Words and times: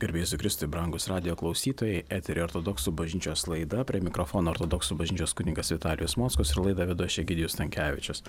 Gerbėjus 0.00 0.30
Kristui, 0.40 0.64
brangus 0.64 1.10
radio 1.10 1.34
klausytojai, 1.36 2.06
eterį 2.08 2.46
ortodoksų 2.46 2.92
bažnyčios 2.96 3.42
laida, 3.50 3.82
prie 3.84 3.98
mikrofono 4.00 4.54
ortodoksų 4.54 4.96
bažnyčios 4.96 5.34
kuningas 5.36 5.68
Vitalijus 5.74 6.14
Moskos 6.16 6.54
ir 6.54 6.62
laidą 6.64 6.86
vedo 6.88 7.04
Šegidijus 7.04 7.58
Tankievičius. 7.58 8.22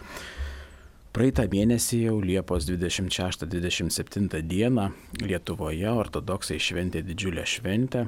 Praeitą 1.15 1.45
mėnesį 1.53 2.01
jau 2.09 2.17
Liepos 2.19 2.67
26-27 2.67 4.43
dieną 4.51 4.89
Lietuvoje 5.23 5.95
ortodoksai 5.95 6.59
šventė 6.59 7.05
didžiulę 7.07 7.47
šventę, 7.47 8.03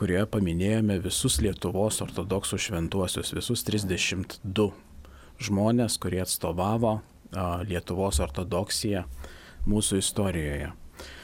kurioje 0.00 0.24
paminėjome 0.32 0.96
visus 1.04 1.42
Lietuvos 1.44 2.00
ortodoksų 2.08 2.62
šventuosius, 2.70 3.36
visus 3.36 3.68
32 3.68 4.70
žmonės, 5.44 6.00
kurie 6.00 6.24
atstovavo 6.24 7.02
Lietuvos 7.68 8.24
ortodoksiją 8.24 9.04
mūsų 9.68 10.00
istorijoje. 10.00 10.72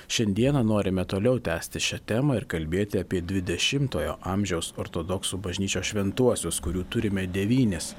Šiandieną 0.09 0.63
norime 0.65 1.05
toliau 1.05 1.39
tęsti 1.41 1.81
šią 1.81 1.99
temą 2.07 2.37
ir 2.37 2.45
kalbėti 2.51 3.01
apie 3.01 3.23
20-ojo 3.25 4.19
amžiaus 4.21 4.75
ortodoksų 4.81 5.41
bažnyčios 5.41 5.93
šventuosius, 5.93 6.61
kurių 6.65 6.85
turime 6.93 7.25
devynis. 7.27 7.95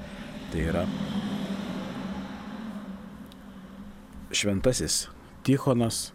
Tai 0.52 0.62
yra 0.62 0.84
šventasis 4.30 5.08
Tichonas, 5.42 6.12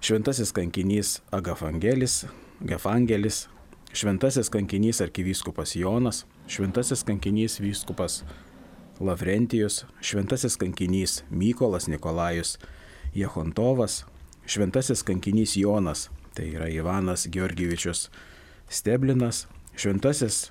šventasis 0.00 0.52
kankinys 0.56 1.20
Agafangelis, 1.30 2.24
Gefangelis, 2.60 3.48
šventasis 3.92 4.50
kankinys 4.50 5.00
arkivyskupas 5.06 5.76
Jonas, 5.76 6.24
šventasis 6.50 7.02
kankinys 7.06 7.60
vyskupas 7.62 8.22
Lavrentijus, 9.00 9.84
šventasis 10.00 10.58
kankinys 10.60 11.22
Mykolas 11.30 11.86
Nikolajus, 11.88 12.58
Jehontovas, 13.14 14.04
šventasis 14.46 15.02
kankinys 15.06 15.56
Jonas, 15.56 16.08
tai 16.34 16.52
yra 16.54 16.68
Ivanas 16.68 17.26
Georgivičius 17.28 18.08
Steblinas, 18.68 19.46
šventasis 19.76 20.50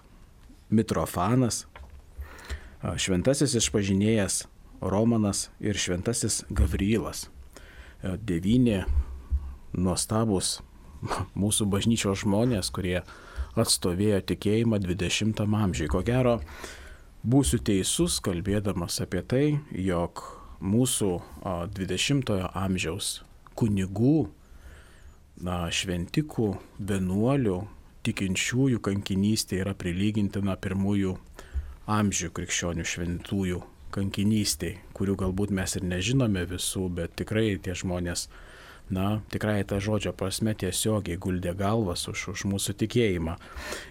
Mitrofanas, 0.69 1.65
šventasis 2.99 3.55
išpažinėjas 3.57 4.43
Romanas 4.81 5.49
ir 5.59 5.77
šventasis 5.77 6.43
Gavrylas. 6.49 7.27
Devyni 8.03 8.83
nuostabus 9.75 10.59
mūsų 11.41 11.67
bažnyčios 11.71 12.23
žmonės, 12.23 12.71
kurie 12.75 13.01
atstovėjo 13.59 14.21
tikėjimą 14.29 14.79
20 14.83 15.41
amžiui. 15.43 15.89
Ko 15.91 16.03
gero, 16.05 16.39
būsiu 17.23 17.59
teisus, 17.59 18.19
kalbėdamas 18.23 19.01
apie 19.03 19.23
tai, 19.23 19.45
jog 19.71 20.23
mūsų 20.59 21.11
20-ojo 21.75 22.51
amžiaus 22.55 23.19
kunigų, 23.59 24.29
na, 25.45 25.65
šventikų, 25.71 26.49
vienuolių, 26.79 27.57
tikinčiųjų 28.07 28.79
kankinystė 28.83 29.59
yra 29.63 29.75
prilygintina 29.77 30.55
pirmųjų 30.59 31.17
amžių 31.89 32.31
krikščionių 32.37 32.85
šventųjų 32.87 33.59
kankinystėj, 33.93 34.77
kurių 34.97 35.17
galbūt 35.23 35.51
mes 35.55 35.75
ir 35.77 35.85
nežinome 35.89 36.45
visų, 36.49 36.85
bet 36.99 37.15
tikrai 37.19 37.57
tie 37.63 37.73
žmonės, 37.77 38.27
na, 38.93 39.19
tikrai 39.33 39.63
tą 39.67 39.79
žodžio 39.83 40.13
prasme 40.17 40.53
tiesiogiai 40.57 41.17
guldė 41.21 41.55
galvas 41.57 42.07
už, 42.11 42.29
už 42.35 42.45
mūsų 42.51 42.77
tikėjimą. 42.83 43.37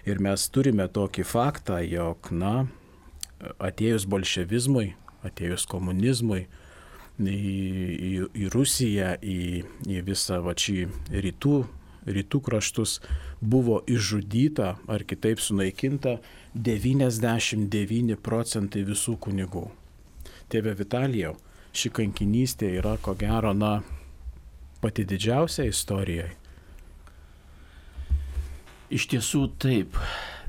Ir 0.07 0.23
mes 0.23 0.47
turime 0.53 0.87
tokį 0.87 1.27
faktą, 1.27 1.81
jog, 1.83 2.31
na, 2.31 2.69
atėjus 3.59 4.07
bolševizmui, 4.09 4.93
atėjus 5.27 5.67
komunizmui, 5.69 6.47
į, 7.19 8.29
į, 8.31 8.47
Rusiją, 8.53 9.15
į, 9.19 9.63
į 9.89 9.99
visą 10.07 10.39
va 10.45 10.55
šį 10.55 10.77
rytų, 11.11 11.57
rytų 12.07 12.41
kraštus 12.45 12.99
buvo 13.41 13.81
išžudyta 13.87 14.77
ar 14.87 15.03
kitaip 15.03 15.41
sunaikinta 15.43 16.17
99 16.55 18.15
procentai 18.23 18.85
visų 18.87 19.17
kunigų. 19.19 19.67
Tėve 20.49 20.73
Vitalijau, 20.79 21.35
ši 21.75 21.91
kankinystė 21.93 22.71
yra 22.79 22.95
ko 23.03 23.13
gero, 23.19 23.53
na, 23.53 23.79
pati 24.81 25.05
didžiausia 25.05 25.67
istorijoje. 25.69 26.31
Iš 28.89 29.05
tiesų 29.11 29.43
taip, 29.61 29.97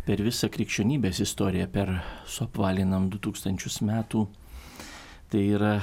per 0.06 0.22
visą 0.24 0.48
krikščionybės 0.48 1.20
istoriją, 1.26 1.66
per 1.68 1.90
suapvalinam 2.24 3.10
2000 3.12 3.84
metų, 3.84 4.24
tai 5.30 5.42
yra 5.58 5.74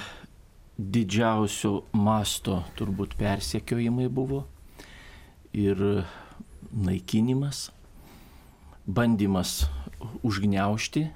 didžiausio 0.78 1.82
masto 1.98 2.62
turbūt 2.78 3.16
persiekiojimai 3.18 4.08
buvo 4.14 4.44
ir 5.58 5.82
naikinimas, 6.72 7.72
bandymas 8.86 9.66
užgneušti, 10.24 11.08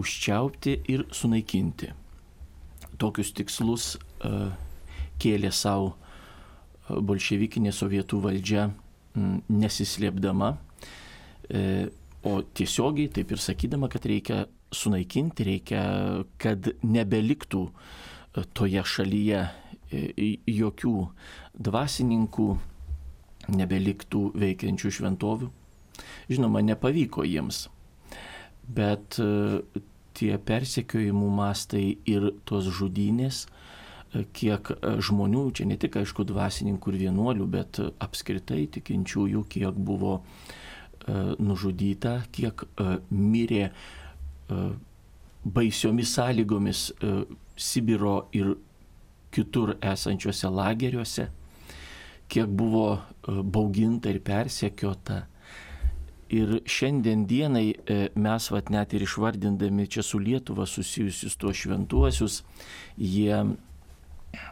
užčiaupti 0.00 0.78
ir 0.88 1.04
sunaikinti. 1.12 1.92
Tokius 2.98 3.34
tikslus 3.36 3.92
uh, 3.98 4.50
kėlė 5.20 5.52
savo 5.54 5.92
uh, 5.92 6.98
bolševikinė 7.04 7.74
sovietų 7.74 8.22
valdžia 8.24 8.68
nesislėpdama, 9.18 10.54
uh, 10.56 11.86
o 12.24 12.40
tiesiogiai 12.42 13.10
taip 13.12 13.34
ir 13.34 13.42
sakydama, 13.42 13.90
kad 13.92 14.06
reikia 14.08 14.46
sunaikinti, 14.74 15.46
reikia, 15.46 15.82
kad 16.40 16.72
nebeliktų 16.82 17.66
toje 18.54 18.82
šalyje 18.84 19.46
jokių 20.48 20.94
dvasininkų, 21.68 22.48
nebeliktų 23.56 24.22
veikiančių 24.36 24.92
šventovių. 24.98 25.48
Žinoma, 26.28 26.60
nepavyko 26.62 27.24
jiems 27.24 27.66
bet 28.68 29.18
e, 29.22 29.62
tie 30.18 30.36
persekiojimų 30.38 31.30
mastai 31.32 31.86
ir 32.08 32.30
tos 32.48 32.68
žudynės, 32.78 33.44
e, 33.46 34.24
kiek 34.36 34.72
e, 34.74 34.94
žmonių, 35.04 35.44
čia 35.56 35.68
ne 35.70 35.78
tik 35.80 35.98
aišku 36.02 36.26
dvasininkų 36.28 36.94
ir 36.94 37.00
vienuolių, 37.06 37.48
bet 37.56 37.80
apskritai 38.04 38.66
tikinčiųjų, 38.78 39.46
kiek 39.48 39.76
buvo 39.76 40.20
nužudyta, 41.08 42.18
kiek 42.36 42.66
mirė 43.08 43.70
baisiomis 45.40 46.10
sąlygomis 46.18 46.82
Sibiro 47.58 48.28
ir 48.32 48.54
kitur 49.34 49.74
esančiuose 49.82 50.48
lageriuose, 50.48 51.26
kiek 52.28 52.46
buvo 52.46 53.00
bauginta 53.26 54.12
ir 54.12 54.22
persekiota 54.24 55.24
Ir 56.28 56.58
šiandien 56.68 57.22
dienai 57.24 57.70
e, 57.72 57.94
mes 58.20 58.46
vat 58.52 58.68
net 58.68 58.92
ir 58.92 59.06
išvardindami 59.06 59.86
čia 59.88 60.02
su 60.04 60.18
Lietuva 60.20 60.66
susijusius 60.68 61.38
tuos 61.40 61.56
šventuosius, 61.56 62.42
jie 63.00 63.38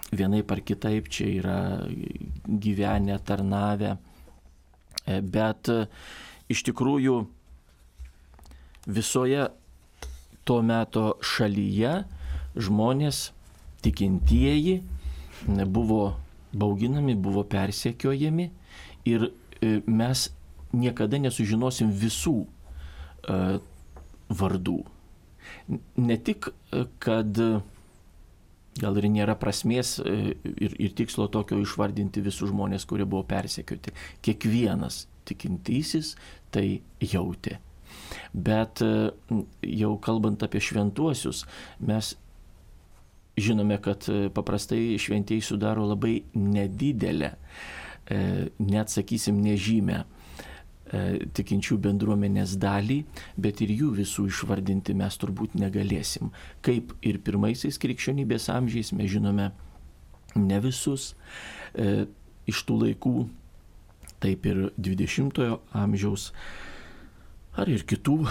vienai 0.08 0.40
par 0.48 0.62
kitaip 0.64 1.10
čia 1.12 1.28
yra 1.34 1.58
gyvenę, 2.48 3.18
tarnavę. 3.20 3.92
E, 5.04 5.20
bet 5.20 5.68
e, 5.68 5.82
iš 6.48 6.64
tikrųjų 6.70 7.18
visoje 8.88 9.50
to 10.48 10.62
meto 10.64 11.18
šalyje 11.20 11.92
žmonės, 12.56 13.30
tikintieji, 13.84 14.80
buvo 15.46 16.16
bauginami, 16.56 17.14
buvo 17.14 17.44
persiekiojami 17.44 18.50
ir 19.06 19.30
mes 19.86 20.28
niekada 20.76 21.20
nesužinosim 21.20 21.92
visų 21.94 22.36
uh, 22.44 23.58
vardų. 24.28 24.80
Ne 26.02 26.16
tik, 26.18 26.50
e, 26.74 26.84
kad 27.02 27.38
gal 28.76 28.98
ir 28.98 29.06
nėra 29.10 29.36
prasmės 29.38 29.96
e, 30.02 30.34
ir, 30.34 30.74
ir 30.82 30.96
tikslo 30.98 31.28
tokio 31.32 31.58
išvardinti 31.62 32.22
visus 32.24 32.50
žmonės, 32.50 32.86
kurie 32.88 33.06
buvo 33.06 33.22
persekioti. 33.28 33.94
Kiekvienas 34.26 35.06
tikintysis 35.26 36.14
tai 36.54 36.82
jautė. 37.02 37.60
Bet 38.34 38.82
jau 38.82 39.92
kalbant 40.02 40.42
apie 40.44 40.60
šventuosius, 40.62 41.44
mes 41.80 42.12
žinome, 43.36 43.78
kad 43.84 44.06
paprastai 44.34 44.96
šventieji 45.00 45.44
sudaro 45.44 45.84
labai 45.90 46.20
nedidelę, 46.34 47.34
net 48.08 48.92
sakysim, 48.92 49.40
nežymę 49.42 50.04
E, 50.86 51.26
tikinčių 51.34 51.80
bendruomenės 51.82 52.52
dalį, 52.62 53.00
bet 53.42 53.58
ir 53.64 53.72
jų 53.74 53.88
visų 53.96 54.28
išvardinti 54.30 54.94
mes 54.94 55.16
turbūt 55.18 55.56
negalėsim. 55.58 56.30
Kaip 56.62 56.92
ir 57.02 57.18
pirmaisiais 57.26 57.80
krikščionybės 57.82 58.46
amžiais 58.54 58.92
mes 58.94 59.10
žinome 59.10 59.48
ne 60.38 60.60
visus 60.62 61.08
e, 61.74 62.06
iš 62.46 62.62
tų 62.68 62.78
laikų, 62.84 63.14
taip 64.22 64.46
ir 64.46 64.62
20-ojo 64.78 65.58
amžiaus 65.74 66.28
ar 67.58 67.72
ir 67.72 67.82
kitų 67.82 68.20
e, 68.22 68.30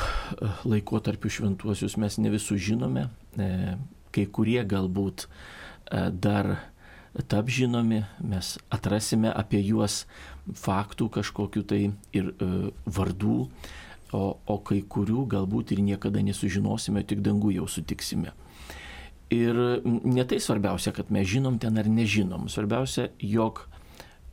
laikotarpių 0.63 1.33
šventuosius 1.39 1.99
mes 1.99 2.21
ne 2.23 2.31
visus 2.31 2.63
žinome, 2.69 3.09
e, 3.35 3.75
kai 4.15 4.25
kurie 4.31 4.61
galbūt 4.63 5.27
e, 5.27 6.07
dar 6.11 6.55
tap 7.27 7.49
žinomi, 7.51 8.03
mes 8.19 8.55
atrasime 8.73 9.31
apie 9.31 9.61
juos 9.63 10.03
faktų 10.59 11.09
kažkokiu 11.19 11.63
tai 11.67 11.81
ir 12.15 12.31
e, 12.33 12.49
vardų, 12.85 13.37
o, 14.15 14.23
o 14.35 14.57
kai 14.63 14.81
kurių 14.81 15.25
galbūt 15.31 15.75
ir 15.75 15.83
niekada 15.83 16.23
nesužinosime, 16.23 17.03
tik 17.07 17.23
dangų 17.25 17.55
jau 17.57 17.69
sutiksime. 17.71 18.33
Ir 19.33 19.57
ne 19.85 20.25
tai 20.27 20.37
svarbiausia, 20.43 20.93
kad 20.93 21.09
mes 21.11 21.25
žinom 21.27 21.57
ten 21.59 21.79
ar 21.81 21.87
nežinom. 21.89 22.45
Svarbiausia, 22.51 23.09
jog 23.19 23.63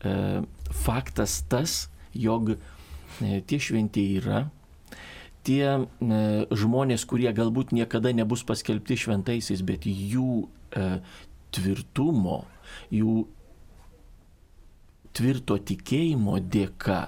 e, 0.05 0.43
faktas 0.85 1.41
tas, 1.49 1.87
jog 2.13 2.53
e, 2.53 3.41
tie 3.47 3.61
šventieji 3.63 4.21
yra, 4.21 4.45
tie 5.47 5.67
e, 5.67 5.85
žmonės, 6.55 7.07
kurie 7.09 7.31
galbūt 7.35 7.75
niekada 7.77 8.13
nebus 8.15 8.45
paskelbti 8.47 8.99
šventaisiais, 9.05 9.63
bet 9.67 9.87
jų 9.87 10.45
e, 10.45 10.89
tvirtumo, 11.53 12.43
jų 12.95 13.17
tvirto 15.13 15.59
tikėjimo 15.61 16.39
dėka 16.41 17.03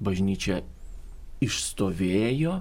bažnyčia 0.00 0.62
išstovėjo, 1.44 2.60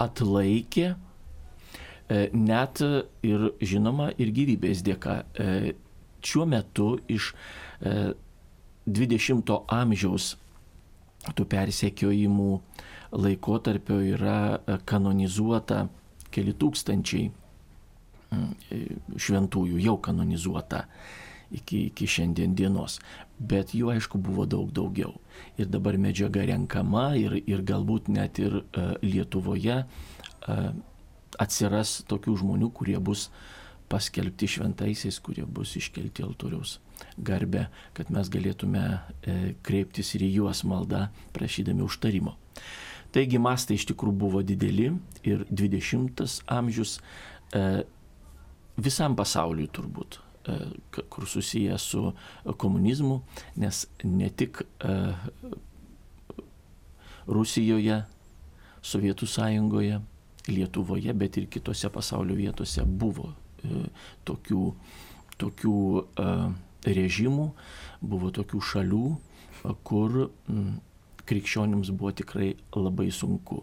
atlaikė, 0.00 0.90
e, 0.94 2.28
net 2.34 2.82
ir 3.26 3.46
žinoma 3.60 4.10
ir 4.18 4.32
gyvybės 4.34 4.82
dėka. 4.86 5.22
E, 5.34 5.74
šiuo 6.20 6.46
metu 6.48 6.92
iš 7.08 7.32
20 7.80 9.52
e, 9.54 9.58
amžiaus 9.72 10.34
tų 11.36 11.46
persekiojimų 11.50 12.50
laikotarpio 13.20 14.00
yra 14.14 14.40
e, 14.56 14.78
kanonizuota 14.88 15.84
keli 16.32 16.54
tūkstančiai 16.56 17.30
mm, 17.30 18.52
e, 18.70 18.80
šventųjų, 19.20 19.80
jau 19.84 19.96
kanonizuota 20.02 20.84
iki, 21.50 21.86
iki 21.90 22.08
šiandien 22.08 22.54
dienos. 22.56 23.00
Bet 23.40 23.74
jų 23.74 23.92
aišku 23.94 24.20
buvo 24.22 24.46
daug 24.48 24.70
daugiau. 24.76 25.16
Ir 25.58 25.70
dabar 25.72 25.98
medžiaga 25.98 26.44
renkama 26.48 27.10
ir, 27.18 27.40
ir 27.48 27.64
galbūt 27.66 28.10
net 28.12 28.38
ir 28.38 28.60
uh, 28.60 28.92
Lietuvoje 29.00 29.78
atsiras 31.40 31.94
tokių 32.10 32.34
žmonių, 32.42 32.68
kurie 32.76 32.98
bus 33.00 33.30
paskelbti 33.88 34.48
šventaisiais, 34.58 35.18
kurie 35.24 35.46
bus 35.48 35.72
iškelti 35.80 36.24
altoriaus 36.26 36.76
garbę, 37.18 37.66
kad 37.96 38.10
mes 38.12 38.30
galėtume 38.32 38.84
e, 38.90 39.36
kreiptis 39.66 40.14
ir 40.16 40.24
į 40.26 40.30
juos 40.40 40.62
maldą, 40.68 41.06
prašydami 41.36 41.84
užtarimo. 41.86 42.36
Taigi 43.14 43.40
mastai 43.42 43.78
iš 43.78 43.88
tikrųjų 43.90 44.18
buvo 44.18 44.42
dideli 44.46 44.90
ir 45.26 45.44
20 45.50 46.22
amžius 46.50 46.98
e, 47.56 47.82
visam 48.80 49.16
pasauliui 49.18 49.70
turbūt, 49.74 50.20
e, 50.46 50.58
kur 51.10 51.26
susiję 51.28 51.78
su 51.78 52.12
komunizmu, 52.44 53.20
nes 53.56 53.86
ne 54.04 54.30
tik 54.30 54.62
Rusijoje, 57.30 58.00
Sovietų 58.80 59.26
sąjungoje, 59.28 60.00
Lietuvoje, 60.48 61.12
bet 61.14 61.36
ir 61.36 61.50
kitose 61.52 61.90
pasaulio 61.92 62.34
vietose 62.34 62.82
buvo 62.82 63.28
tokių, 64.24 64.62
tokių 65.40 65.76
režimų, 66.86 67.50
buvo 68.00 68.30
tokių 68.34 68.60
šalių, 68.70 69.08
kur 69.84 70.16
mm, 70.26 70.78
krikščionims 71.28 71.92
buvo 71.92 72.14
tikrai 72.16 72.54
labai 72.76 73.10
sunku. 73.14 73.62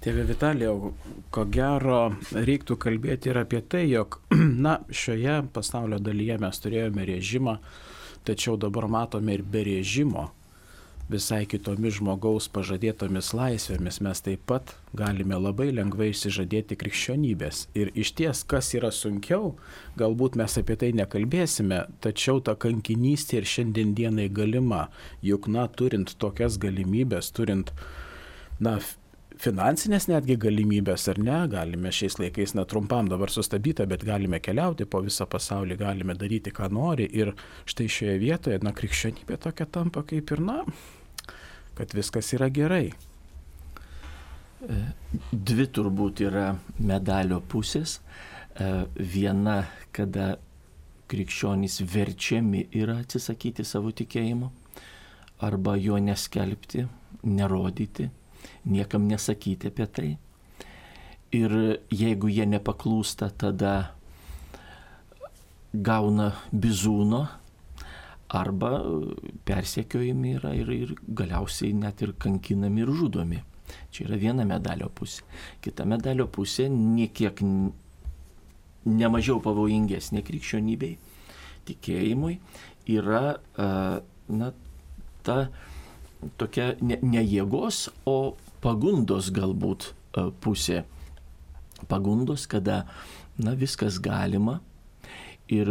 Tėve 0.00 0.24
Vitalijau, 0.26 0.94
ko 1.30 1.44
gero 1.52 2.00
reiktų 2.32 2.78
kalbėti 2.80 3.30
ir 3.30 3.42
apie 3.42 3.60
tai, 3.60 3.84
jog 3.92 4.18
na, 4.64 4.78
šioje 4.88 5.42
pasaulio 5.54 6.00
dalyje 6.02 6.40
mes 6.40 6.60
turėjome 6.64 7.06
režimą, 7.12 7.58
tačiau 8.24 8.56
dabar 8.60 8.88
matome 8.90 9.36
ir 9.36 9.44
be 9.44 9.64
režimo 9.68 10.30
visai 11.10 11.42
kitomis 11.50 11.96
žmogaus 11.98 12.46
pažadėtomis 12.54 13.32
laisvėmis 13.34 14.00
mes 14.04 14.22
taip 14.26 14.44
pat 14.50 14.74
galime 14.96 15.38
labai 15.38 15.70
lengvai 15.74 16.10
išsižadėti 16.12 16.78
krikščionybės. 16.80 17.64
Ir 17.78 17.90
iš 17.98 18.12
ties, 18.18 18.42
kas 18.50 18.70
yra 18.78 18.92
sunkiau, 18.94 19.54
galbūt 20.00 20.38
mes 20.40 20.56
apie 20.60 20.78
tai 20.80 20.92
nekalbėsime, 20.98 21.82
tačiau 22.04 22.42
ta 22.44 22.54
kankinystė 22.54 23.40
ir 23.40 23.50
šiandien 23.54 23.94
dienai 23.98 24.28
galima, 24.30 24.86
juk, 25.26 25.50
na, 25.50 25.66
turint 25.68 26.14
tokias 26.22 26.58
galimybės, 26.62 27.32
turint, 27.34 27.74
na, 28.62 28.78
finansinės 29.40 30.06
netgi 30.10 30.36
galimybės 30.40 31.08
ar 31.10 31.18
ne, 31.22 31.38
galime 31.50 31.92
šiais 31.94 32.18
laikais 32.20 32.54
netrumpam 32.58 33.08
dabar 33.10 33.32
sustabdyta, 33.32 33.86
bet 33.90 34.04
galime 34.06 34.40
keliauti 34.42 34.86
po 34.90 35.02
visą 35.06 35.26
pasaulį, 35.30 35.78
galime 35.80 36.16
daryti, 36.18 36.52
ką 36.54 36.70
nori 36.74 37.08
ir 37.22 37.34
štai 37.70 37.88
šioje 37.90 38.16
vietoje, 38.22 38.62
na, 38.66 38.74
krikščionybė 38.76 39.40
tokia 39.46 39.66
tampa 39.70 40.04
kaip 40.06 40.34
ir, 40.34 40.44
na, 40.44 40.62
kad 41.80 41.94
viskas 41.96 42.28
yra 42.36 42.50
gerai. 42.52 42.90
E, 44.60 44.74
dvi 45.32 45.64
turbūt 45.72 46.20
yra 46.26 46.50
medalio 46.76 47.38
pusės. 47.40 47.94
E, 48.52 48.66
viena, 49.00 49.62
kada 49.96 50.34
krikščionys 51.08 51.80
verčiami 51.88 52.66
yra 52.76 52.98
atsisakyti 53.00 53.64
savo 53.64 53.94
tikėjimo 53.96 54.50
arba 55.48 55.78
jo 55.80 55.96
neskelbti, 56.04 56.84
nerodyti, 57.24 58.10
niekam 58.68 59.08
nesakyti 59.08 59.72
apie 59.72 59.88
tai. 59.88 60.10
Ir 61.32 61.56
jeigu 61.88 62.28
jie 62.28 62.44
nepaklūsta, 62.58 63.32
tada 63.40 63.74
gauna 65.72 66.34
bizūno 66.52 67.24
arba 68.30 68.78
persiekiojami 69.44 70.34
yra 70.38 70.54
ir, 70.54 70.70
ir 70.70 70.94
galiausiai 71.08 71.74
net 71.74 72.02
ir 72.02 72.14
kankinami 72.18 72.84
ir 72.84 72.92
žudomi. 73.00 73.40
Čia 73.90 74.06
yra 74.08 74.18
viena 74.18 74.46
medalio 74.46 74.90
pusė. 74.94 75.24
Kita 75.62 75.86
medalio 75.86 76.26
pusė 76.30 76.68
niekiek 76.70 77.42
nemažiau 78.86 79.42
pavojingesnė 79.44 80.22
krikščionybei, 80.26 80.96
tikėjimui, 81.68 82.38
yra 82.90 83.36
na, 84.30 84.52
ta 85.26 85.36
tokia 86.40 86.72
ne, 86.80 86.98
ne 87.02 87.22
jėgos, 87.22 87.88
o 88.06 88.34
pagundos 88.64 89.30
galbūt 89.34 89.92
pusė. 90.42 90.84
Pagundos, 91.90 92.46
kada 92.50 92.84
na, 93.40 93.54
viskas 93.58 94.00
galima 94.02 94.58
ir 95.50 95.70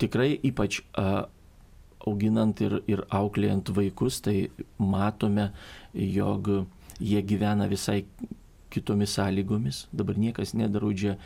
tikrai 0.00 0.36
ypač 0.46 0.80
auginant 2.06 2.60
ir, 2.62 2.78
ir 2.90 3.04
auklėjant 3.14 3.72
vaikus, 3.74 4.20
tai 4.24 4.50
matome, 4.78 5.50
jog 5.94 6.50
jie 7.00 7.22
gyvena 7.22 7.68
visai 7.70 8.02
kitomis 8.70 9.14
sąlygomis. 9.16 9.86
Dabar 9.92 10.18
niekas 10.20 10.54
nedraudžia 10.54 11.16
e, 11.16 11.18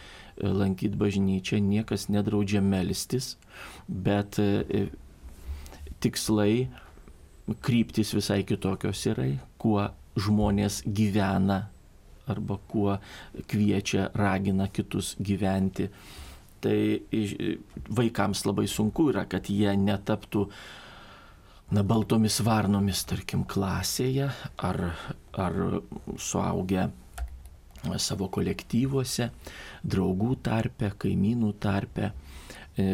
lankyti 0.49 0.99
bažnyčią, 0.99 1.59
niekas 1.65 2.09
nedraudžia 2.13 2.63
melstis, 2.65 3.37
bet 3.89 4.39
e, 4.39 4.87
tikslai, 6.03 6.69
kryptis 7.63 8.15
visai 8.15 8.43
kitokios 8.47 9.03
yra, 9.11 9.27
kuo 9.59 9.91
žmonės 10.19 10.83
gyvena 10.87 11.67
arba 12.31 12.59
kuo 12.71 12.99
kviečia, 13.51 14.11
ragina 14.15 14.69
kitus 14.71 15.17
gyventi 15.19 15.89
tai 16.63 16.79
vaikams 17.91 18.47
labai 18.47 18.69
sunku 18.71 19.11
yra, 19.13 19.27
kad 19.31 19.51
jie 19.51 19.73
netaptų 19.79 20.47
na, 21.75 21.83
baltomis 21.83 22.41
varnomis, 22.45 23.05
tarkim, 23.09 23.47
klasėje 23.49 24.31
ar, 24.63 24.83
ar 25.33 25.61
suaugę 26.21 26.91
savo 27.99 28.29
kolektyvuose, 28.31 29.31
draugų 29.83 30.37
tarpe, 30.45 30.93
kaimynų 31.03 31.55
tarpe. 31.63 32.13
E, 32.73 32.85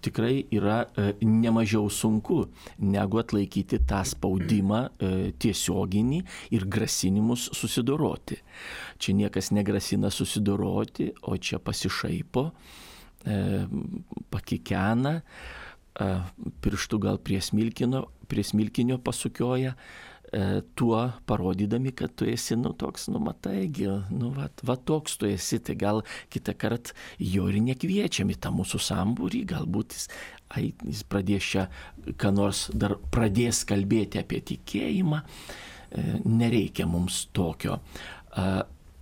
tikrai 0.00 0.46
yra 0.56 0.78
e, 0.96 1.10
nemažiau 1.28 1.90
sunku 1.92 2.38
negu 2.80 3.18
atlaikyti 3.20 3.82
tą 3.84 3.98
spaudimą 4.08 4.78
e, 4.88 5.10
tiesioginį 5.36 6.20
ir 6.56 6.64
grasinimus 6.64 7.50
susidoroti. 7.58 8.38
Čia 8.96 9.18
niekas 9.18 9.50
negrasina 9.52 10.08
susidoroti, 10.14 11.10
o 11.28 11.36
čia 11.36 11.60
pasišaipo 11.60 12.46
E, 12.48 12.89
pakikena, 14.30 15.20
e, 15.20 16.12
pirštų 16.64 17.00
gal 17.02 17.18
prie 17.22 17.40
smilkinio, 17.44 18.06
prie 18.30 18.44
smilkinio 18.46 18.98
pasukioja, 19.04 19.74
e, 20.32 20.62
tuo 20.78 21.02
parodydami, 21.26 21.92
kad 21.92 22.14
tu 22.16 22.28
esi, 22.30 22.56
nu, 22.56 22.72
toks, 22.72 23.08
nu, 23.12 23.20
mataigi, 23.20 23.88
nu, 24.14 24.30
va, 24.36 24.48
va 24.64 24.76
toks 24.76 25.18
tu 25.20 25.28
esi, 25.28 25.58
tai 25.58 25.76
gal 25.76 26.02
kitą 26.32 26.54
kartą 26.56 26.96
jo 27.18 27.48
ir 27.50 27.60
nekviečiam 27.66 28.30
į 28.30 28.38
tą 28.40 28.54
mūsų 28.54 28.80
sambūrį, 28.88 29.44
galbūt 29.52 29.98
jis, 29.98 30.08
ai, 30.56 30.70
jis 30.86 31.04
pradės 31.04 31.52
čia, 31.52 31.68
ką 32.16 32.34
nors 32.36 32.68
dar 32.72 32.96
pradės 33.12 33.64
kalbėti 33.68 34.22
apie 34.22 34.40
tikėjimą, 34.54 35.24
nereikia 36.22 36.86
mums 36.86 37.24
tokio. 37.34 37.80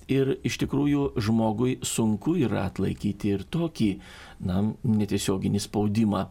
Ir 0.09 0.35
iš 0.49 0.57
tikrųjų 0.63 1.21
žmogui 1.21 1.79
sunku 1.85 2.37
yra 2.41 2.65
atlaikyti 2.71 3.35
ir 3.35 3.43
tokį, 3.53 3.89
na, 4.49 4.63
netiesioginį 4.89 5.61
spaudimą, 5.61 6.23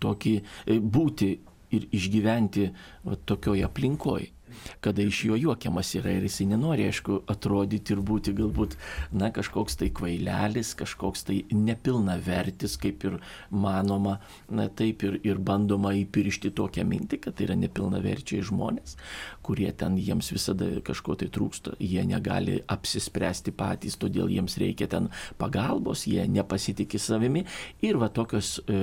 tokį 0.00 0.34
e, 0.40 0.78
būti 0.80 1.34
ir 1.78 1.88
išgyventi 1.92 2.70
va, 3.04 3.18
tokioje 3.28 3.66
aplinkoje 3.66 4.32
kada 4.80 5.02
iš 5.02 5.24
jo 5.24 5.36
juokiamas 5.36 5.94
yra 5.98 6.12
ir 6.14 6.26
jisai 6.26 6.46
nenori, 6.52 6.86
aišku, 6.88 7.20
atrodyti 7.30 7.94
ir 7.94 8.02
būti 8.06 8.34
galbūt, 8.36 8.76
na, 9.12 9.30
kažkoks 9.34 9.78
tai 9.80 9.90
kvailelis, 9.94 10.74
kažkoks 10.78 11.26
tai 11.28 11.40
nepilna 11.52 12.16
vertis, 12.24 12.76
kaip 12.80 13.04
ir 13.08 13.18
manoma, 13.50 14.18
na, 14.48 14.68
taip 14.68 15.04
ir, 15.06 15.18
ir 15.26 15.40
bandoma 15.40 15.94
įpiršti 15.98 16.54
tokią 16.56 16.86
mintį, 16.88 17.20
kad 17.26 17.38
tai 17.38 17.48
yra 17.48 17.58
nepilna 17.58 18.02
verčiai 18.04 18.44
žmonės, 18.44 18.96
kurie 19.44 19.70
ten 19.76 19.98
jiems 20.00 20.32
visada 20.34 20.70
kažko 20.84 21.18
tai 21.20 21.30
trūksta, 21.34 21.76
jie 21.80 22.04
negali 22.08 22.60
apsispręsti 22.70 23.54
patys, 23.56 23.98
todėl 24.00 24.32
jiems 24.32 24.58
reikia 24.60 24.88
ten 24.90 25.10
pagalbos, 25.40 26.06
jie 26.10 26.26
nepasitikė 26.30 27.00
savimi 27.00 27.44
ir 27.84 28.00
va 28.00 28.10
tokios 28.12 28.58
e, 28.66 28.76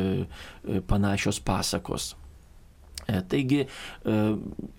e, 0.65 0.81
panašios 0.87 1.41
pasakos 1.45 2.15
taigi 3.27 3.63
e, 3.65 3.67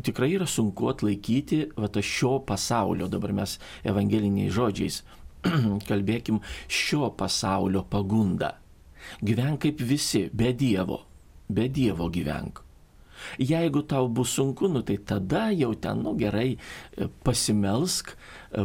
tikrai 0.04 0.32
yra 0.36 0.48
sunku 0.48 0.88
atlaikyti 0.92 1.62
va, 1.76 1.90
šio 2.00 2.38
pasaulio, 2.46 3.08
dabar 3.12 3.34
mes 3.36 3.58
evangeliniais 3.84 4.52
žodžiais 4.54 5.02
kalbėkim, 5.88 6.40
šio 6.70 7.10
pasaulio 7.18 7.84
pagundą. 7.90 8.54
Gyvenk 9.22 9.64
kaip 9.66 9.80
visi, 9.82 10.28
be 10.32 10.52
Dievo, 10.54 11.02
be 11.50 11.66
Dievo 11.68 12.08
gyvenk. 12.12 12.62
Jeigu 13.38 13.84
tau 13.86 14.08
bus 14.10 14.32
sunku, 14.34 14.66
nu 14.70 14.80
tai 14.82 14.96
tada 14.98 15.50
jau 15.54 15.74
ten, 15.78 16.00
nu 16.02 16.16
gerai, 16.18 16.56
e, 16.56 17.06
pasimelsk, 17.26 18.16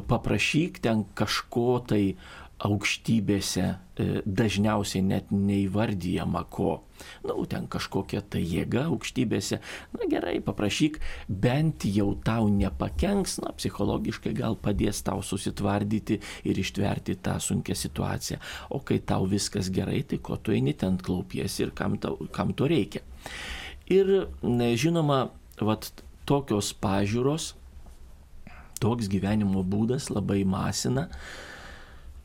paprašyk 0.07 0.81
ten 0.83 1.05
kažko 1.15 1.79
tai 1.87 2.17
aukštybėse 2.65 3.63
e, 3.65 4.05
dažniausiai 4.25 5.03
net 5.05 5.29
neįvardyjama 5.33 6.41
ko. 6.49 6.79
Na, 7.21 7.35
nu, 7.35 7.45
ten 7.49 7.67
kažkokia 7.69 8.23
tai 8.25 8.41
jėga 8.41 8.87
aukštybėse. 8.89 9.59
Na 9.93 10.07
gerai, 10.09 10.39
paprašyk, 10.43 10.97
bent 11.29 11.85
jau 11.85 12.09
tau 12.25 12.47
nepakenks, 12.49 13.37
na, 13.43 13.53
psichologiškai 13.57 14.33
gal 14.37 14.57
padės 14.57 15.03
tau 15.05 15.21
susitvardyti 15.21 16.17
ir 16.49 16.61
ištverti 16.63 17.19
tą 17.21 17.37
sunkę 17.43 17.77
situaciją. 17.77 18.41
O 18.73 18.81
kai 18.81 18.99
tau 19.05 19.29
viskas 19.29 19.69
gerai, 19.73 20.01
tai 20.09 20.17
ko 20.17 20.39
tu 20.41 20.55
eini 20.55 20.73
ten 20.73 20.97
klaupiesi 20.97 21.67
ir 21.67 21.75
kam, 21.77 21.99
tau, 22.01 22.17
kam 22.33 22.55
to 22.57 22.69
reikia. 22.69 23.05
Ir 23.93 24.27
žinoma, 24.49 25.27
vat 25.61 25.91
tokios 26.27 26.73
pažiūros, 26.81 27.53
toks 28.81 29.07
gyvenimo 29.09 29.61
būdas 29.65 30.09
labai 30.11 30.41
masina 30.45 31.07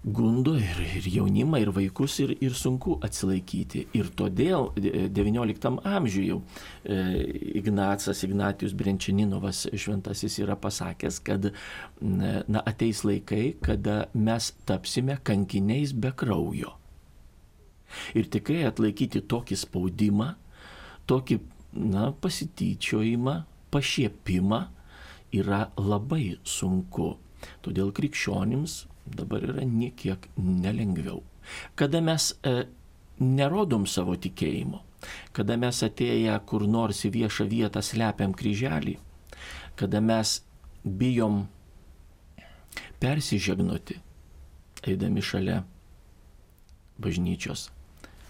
gundo 0.05 0.57
ir, 0.59 0.79
ir 0.97 1.07
jaunimą, 1.07 1.61
ir 1.63 1.71
vaikus, 1.75 2.19
ir, 2.25 2.35
ir 2.43 2.57
sunku 2.59 2.97
atsilaikyti. 3.07 3.85
Ir 3.95 4.11
todėl 4.19 4.73
XIX 4.75 5.79
amžiuje 5.87 6.33
jau 6.33 6.41
e, 6.83 6.99
Ignacas, 7.61 8.25
Ignatijus 8.27 8.75
Brenčininovas 8.75 9.69
šventasis 9.71 10.41
yra 10.43 10.57
pasakęs, 10.59 11.21
kad 11.23 11.53
na, 12.03 12.65
ateis 12.67 13.05
laikai, 13.07 13.55
kada 13.63 14.09
mes 14.15 14.51
tapsime 14.67 15.21
kankiniais 15.23 15.95
be 15.95 16.11
kraujo. 16.11 16.75
Ir 18.19 18.27
tikrai 18.33 18.67
atlaikyti 18.67 19.23
tokį 19.29 19.59
spaudimą, 19.63 20.33
tokį 21.07 21.39
na, 21.79 22.11
pasityčiojimą, 22.11 23.43
pašiepimą 23.73 24.65
yra 25.39 25.67
labai 25.79 26.41
sunku. 26.43 27.15
Todėl 27.63 27.91
krikščionims 27.95 28.83
dabar 29.07 29.45
yra 29.45 29.65
niekiek 29.67 30.29
nelengviau. 30.37 31.23
Kada 31.75 32.01
mes 32.01 32.33
e, 32.47 32.67
nerodom 33.21 33.87
savo 33.87 34.15
tikėjimo, 34.17 34.83
kada 35.35 35.57
mes 35.59 35.83
atėję 35.83 36.37
kur 36.47 36.67
nors 36.71 37.03
į 37.07 37.13
viešą 37.17 37.49
vietą 37.51 37.83
slepiam 37.83 38.35
kryželį, 38.37 38.97
kada 39.77 40.01
mes 40.05 40.39
bijom 40.85 41.45
persižegnoti, 43.03 43.99
eidami 44.87 45.23
šalia 45.23 45.63
bažnyčios, 47.03 47.69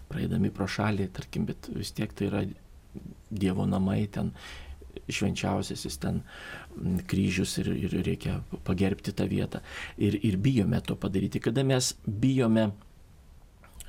praeidami 0.09 0.53
pro 0.55 0.69
šalį, 0.69 1.09
tarkim, 1.13 1.47
bet 1.49 1.69
vis 1.73 1.93
tiek 1.97 2.13
tai 2.17 2.29
yra 2.31 2.45
Dievo 3.33 3.65
namai, 3.65 4.05
ten 4.13 4.35
švenčiausiasis 5.09 5.99
ten 6.03 6.23
kryžius 7.09 7.57
ir, 7.63 7.73
ir 7.75 7.99
reikia 8.07 8.39
pagerbti 8.67 9.15
tą 9.17 9.27
vietą. 9.31 9.63
Ir, 9.99 10.19
ir 10.23 10.39
bijome 10.41 10.81
to 10.85 10.97
padaryti. 10.97 11.43
Kada 11.43 11.65
mes 11.67 11.95
bijome 12.07 12.71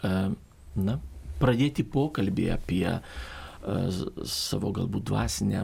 na, 0.04 0.98
pradėti 1.40 1.86
pokalbį 1.88 2.50
apie 2.58 2.88
savo 4.28 4.74
galbūt 4.76 5.08
dvasinę 5.08 5.64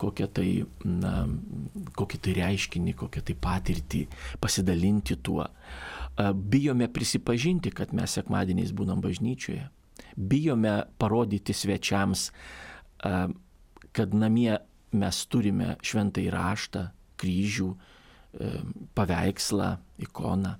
kokią 0.00 0.28
tai, 0.32 0.48
na, 0.84 1.26
kokį 1.98 2.20
tai 2.24 2.34
reiškinį, 2.38 2.94
kokią 3.02 3.22
tai 3.28 3.36
patirtį, 3.36 4.00
pasidalinti 4.40 5.18
tuo. 5.20 5.44
Bijome 6.52 6.88
prisipažinti, 6.92 7.72
kad 7.76 7.92
mes 7.96 8.16
sekmadieniais 8.16 8.72
būnam 8.76 9.02
bažnyčioje. 9.04 9.66
Bijome 10.16 10.74
parodyti 11.00 11.54
svečiams, 11.56 12.30
kad 13.00 14.16
namie 14.16 14.56
mes 14.92 15.20
turime 15.30 15.74
šventą 15.84 16.22
įraštą, 16.24 16.86
kryžių, 17.20 17.68
e, 17.74 18.50
paveikslą, 18.94 19.76
ikoną. 20.06 20.54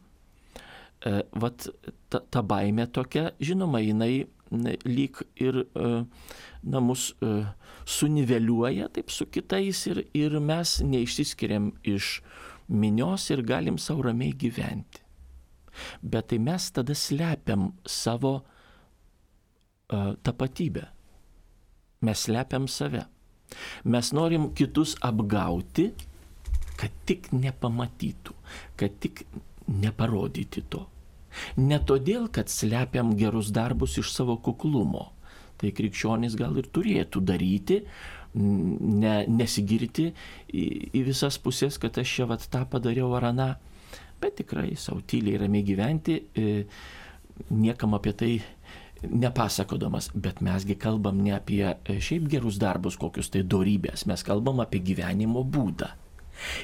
E, 1.00 1.22
vat 1.32 1.68
ta, 2.08 2.20
ta 2.20 2.42
baime 2.42 2.86
tokia, 2.86 3.30
žinoma, 3.40 3.80
jinai 3.80 4.26
lyg 4.84 5.22
ir 5.40 5.62
e, 5.64 5.90
na, 6.62 6.80
mus 6.80 7.12
suniveliuoja 7.86 8.88
taip 8.92 9.10
su 9.10 9.26
kitais 9.26 9.86
ir, 9.86 10.04
ir 10.14 10.38
mes 10.40 10.80
neišsiskiriam 10.84 11.70
iš 11.86 12.20
minios 12.68 13.30
ir 13.30 13.42
galim 13.42 13.78
savo 13.78 14.02
ramiai 14.06 14.34
gyventi. 14.36 15.02
Bet 16.02 16.28
tai 16.30 16.38
mes 16.38 16.66
tada 16.74 16.94
slepiam 16.94 17.70
savo 17.86 18.32
uh, 18.40 20.12
tapatybę. 20.22 20.84
Mes 22.02 22.26
slepiam 22.26 22.68
save. 22.68 23.04
Mes 23.84 24.12
norim 24.16 24.50
kitus 24.56 24.96
apgauti, 25.04 25.90
kad 26.80 26.94
tik 27.08 27.28
nepamatytų, 27.34 28.36
kad 28.80 28.96
tik 29.02 29.24
neparodyti 29.68 30.64
to. 30.72 30.86
Ne 31.60 31.78
todėl, 31.86 32.26
kad 32.32 32.50
slepiam 32.50 33.14
gerus 33.18 33.52
darbus 33.54 33.98
iš 34.00 34.10
savo 34.14 34.38
kuklumo. 34.42 35.10
Tai 35.60 35.70
krikščionys 35.76 36.34
gal 36.40 36.56
ir 36.56 36.70
turėtų 36.72 37.20
daryti, 37.22 37.82
ne, 38.34 39.14
nesigirti 39.28 40.06
į, 40.48 40.64
į 40.96 41.02
visas 41.10 41.36
pusės, 41.42 41.76
kad 41.82 41.98
aš 42.00 42.14
čia 42.16 42.28
vat 42.30 42.46
tą 42.50 42.64
padariau 42.70 43.12
ar 43.18 43.28
aną, 43.30 43.50
bet 44.22 44.38
tikrai 44.40 44.72
savo 44.78 45.02
tyliai 45.06 45.42
ramiai 45.42 45.66
gyventi, 45.66 46.16
e, 46.32 46.64
niekam 47.50 47.96
apie 47.98 48.14
tai 48.16 48.32
nepasakodamas, 49.02 50.10
bet 50.14 50.40
mesgi 50.44 50.76
kalbam 50.76 51.22
ne 51.24 51.32
apie 51.36 51.64
e, 51.64 51.96
šiaip 52.02 52.28
gerus 52.28 52.58
darbus, 52.60 52.98
kokius 53.00 53.32
tai 53.32 53.42
darybės, 53.48 54.04
mes 54.08 54.24
kalbam 54.26 54.60
apie 54.60 54.82
gyvenimo 54.84 55.44
būdą. 55.44 55.88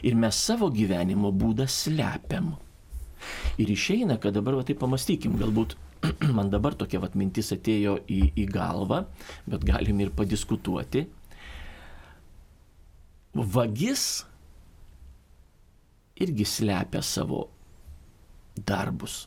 Ir 0.09 0.16
mes 0.16 0.37
savo 0.37 0.69
gyvenimo 0.73 1.33
būdą 1.33 1.66
slepiam. 1.69 2.55
Ir 3.61 3.73
išeina, 3.73 4.19
kad 4.21 4.37
dabar, 4.37 4.59
va 4.59 4.66
tai 4.69 4.76
pamastykim, 4.78 5.37
galbūt 5.40 5.76
man 6.37 6.52
dabar 6.52 6.76
tokia 6.76 7.00
va 7.00 7.11
mintis 7.16 7.52
atėjo 7.57 7.99
į, 8.05 8.21
į 8.37 8.47
galvą, 8.52 9.02
bet 9.49 9.64
galim 9.64 10.05
ir 10.05 10.12
padiskutuoti. 10.16 11.07
Vagis 13.37 14.25
irgi 16.25 16.45
slepia 16.49 17.02
savo 17.05 17.47
darbus 18.57 19.26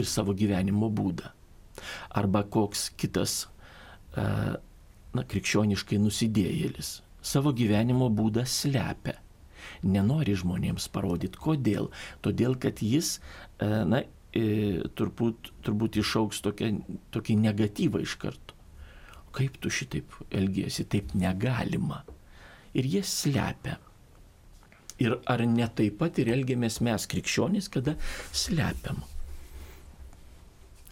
ir 0.00 0.08
savo 0.08 0.32
gyvenimo 0.32 0.88
būdą 0.88 1.32
arba 2.10 2.44
koks 2.44 2.90
kitas, 2.96 3.46
e, 4.16 4.26
na, 5.12 5.24
krikščioniškai 5.28 6.00
nusidėjėlis 6.02 7.00
savo 7.22 7.52
gyvenimo 7.54 8.10
būdą 8.12 8.44
slepia. 8.48 9.16
Nenori 9.86 10.34
žmonėms 10.38 10.88
parodyti. 10.94 11.38
Kodėl? 11.38 11.88
Todėl, 12.22 12.56
kad 12.60 12.82
jis, 12.82 13.16
e, 13.62 13.68
na, 13.86 14.02
e, 14.34 14.82
turbūt, 14.98 15.52
turbūt 15.62 16.00
išauks 16.02 16.42
tokia, 16.42 16.72
tokį 17.14 17.38
negatyvą 17.46 18.02
iš 18.02 18.16
karto. 18.18 18.58
Kaip 19.32 19.56
tu 19.62 19.70
šitaip 19.72 20.12
elgiesi, 20.30 20.84
taip 20.84 21.14
negalima. 21.14 22.02
Ir 22.74 22.88
jie 22.90 23.02
slepia. 23.06 23.78
Ir 25.00 25.16
ar 25.26 25.46
ne 25.46 25.66
taip 25.66 25.96
pat 26.02 26.18
ir 26.20 26.30
elgiamės 26.34 26.82
mes 26.84 27.06
krikščionys, 27.10 27.70
kada 27.72 27.96
slepiam? 28.32 29.00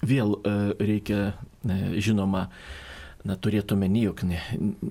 Vėl 0.00 0.36
e, 0.38 0.52
reikia, 0.80 1.34
e, 1.64 1.78
žinoma, 2.00 2.46
na, 3.28 3.36
turėtume 3.36 3.88
nejok, 3.92 4.22
ne, 4.24 4.40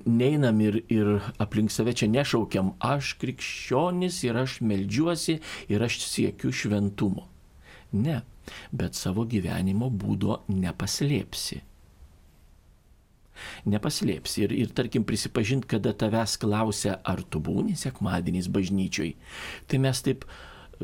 neinam 0.06 0.60
ir, 0.62 0.82
ir 0.92 1.16
aplink 1.42 1.72
save 1.74 1.96
čia 1.98 2.06
nešaukiam, 2.10 2.74
aš 2.78 3.16
krikščionis 3.22 4.22
ir 4.28 4.38
aš 4.44 4.60
melžiuosi 4.62 5.40
ir 5.72 5.82
aš 5.86 5.98
siekiu 6.06 6.52
šventumo. 6.54 7.26
Ne, 7.90 8.20
bet 8.70 8.94
savo 8.94 9.26
gyvenimo 9.26 9.90
būdo 9.90 10.44
nepaslėpsi. 10.52 11.64
Nepaslėpsi 13.72 14.44
ir, 14.44 14.54
ir 14.54 14.70
tarkim 14.76 15.02
prisipažint, 15.08 15.64
kada 15.66 15.94
tavęs 15.96 16.36
klausia, 16.38 16.98
ar 17.02 17.22
tu 17.24 17.40
būni 17.42 17.74
sekmadieniais 17.78 18.50
bažnyčioj, 18.52 19.14
tai 19.66 19.80
mes 19.82 20.02
taip 20.04 20.26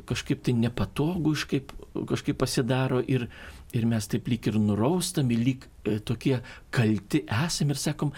kažkaip 0.08 0.42
tai 0.44 0.56
nepatogu 0.56 1.32
kažkaip, 1.36 1.72
kažkaip 2.08 2.38
pasidaro 2.40 3.00
ir, 3.00 3.28
ir 3.74 3.86
mes 3.88 4.08
taip 4.10 4.28
lyg 4.30 4.46
ir 4.50 4.58
nuraustami, 4.60 5.36
lyg 5.38 5.66
e, 5.84 5.98
tokie 5.98 6.40
kalti 6.74 7.22
esam 7.44 7.72
ir 7.72 7.80
sakom, 7.80 8.12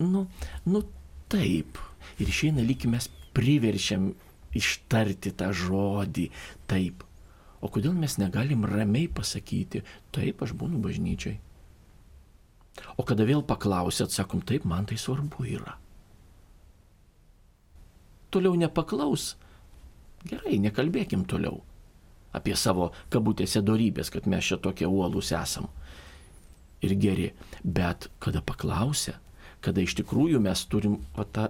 nu, 0.00 0.26
nu 0.66 0.82
taip. 1.32 1.80
Ir 2.22 2.30
išeina 2.30 2.64
lyg 2.64 2.86
mes 2.88 3.08
priverčiam 3.36 4.12
ištarti 4.56 5.34
tą 5.36 5.50
žodį 5.52 6.30
taip. 6.70 7.04
O 7.60 7.68
kodėl 7.72 7.96
mes 7.96 8.16
negalim 8.20 8.64
ramiai 8.68 9.08
pasakyti, 9.12 9.82
taip 10.14 10.44
aš 10.44 10.54
būnu 10.56 10.80
bažnyčiai. 10.84 11.40
O 13.00 13.04
kada 13.08 13.24
vėl 13.24 13.40
paklausėt, 13.44 14.12
sakom, 14.12 14.42
taip, 14.44 14.66
man 14.68 14.84
tai 14.88 14.98
svarbu 15.00 15.46
yra. 15.48 15.78
Toliau 18.32 18.56
nepaklaus. 18.60 19.34
Gerai, 20.28 20.58
nekalbėkim 20.60 21.24
toliau 21.28 21.62
apie 22.36 22.56
savo 22.58 22.90
kabutėse 23.12 23.62
darybės, 23.64 24.12
kad 24.12 24.28
mes 24.30 24.44
čia 24.50 24.60
tokie 24.62 24.88
uolus 24.88 25.32
esam. 25.36 25.68
Ir 26.84 26.94
geri. 27.00 27.30
Bet 27.64 28.10
kada 28.22 28.42
paklausia, 28.44 29.16
kada 29.64 29.82
iš 29.82 29.96
tikrųjų 29.98 30.40
mes 30.44 30.64
turim 30.70 30.98
va, 31.16 31.24
tą, 31.24 31.48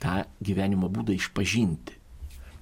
tą 0.00 0.22
gyvenimo 0.40 0.88
būdą 0.90 1.14
išpažinti, 1.16 1.98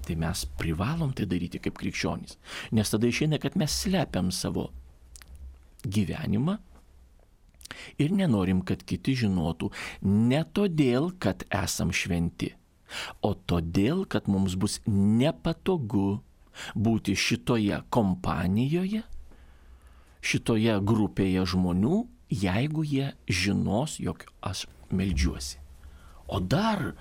tai 0.09 0.17
mes 0.19 0.45
privalom 0.59 1.15
tai 1.15 1.29
daryti 1.31 1.61
kaip 1.63 1.79
krikščionys. 1.79 2.39
Nes 2.75 2.91
tada 2.91 3.09
išeina, 3.09 3.39
kad 3.41 3.57
mes 3.61 3.73
slepiam 3.85 4.33
savo 4.35 4.71
gyvenimą 5.87 6.59
ir 8.03 8.15
nenorim, 8.17 8.63
kad 8.67 8.83
kiti 8.89 9.15
žinotų. 9.23 9.71
Ne 10.03 10.43
todėl, 10.57 11.13
kad 11.21 11.45
esam 11.55 11.93
šventi, 11.95 12.55
o 13.23 13.35
todėl, 13.35 14.05
kad 14.09 14.29
mums 14.33 14.57
bus 14.59 14.81
nepatogu 14.89 16.21
būti 16.75 17.17
šitoje 17.19 17.83
kompanijoje, 17.95 19.05
šitoje 20.25 20.79
grupėje 20.85 21.47
žmonių, 21.55 22.03
jeigu 22.29 22.85
jie 22.85 23.13
žinos, 23.29 23.99
jog 24.01 24.27
aš 24.45 24.67
melžiuosi. 24.91 25.59
O 26.29 26.41
dar 26.41 26.93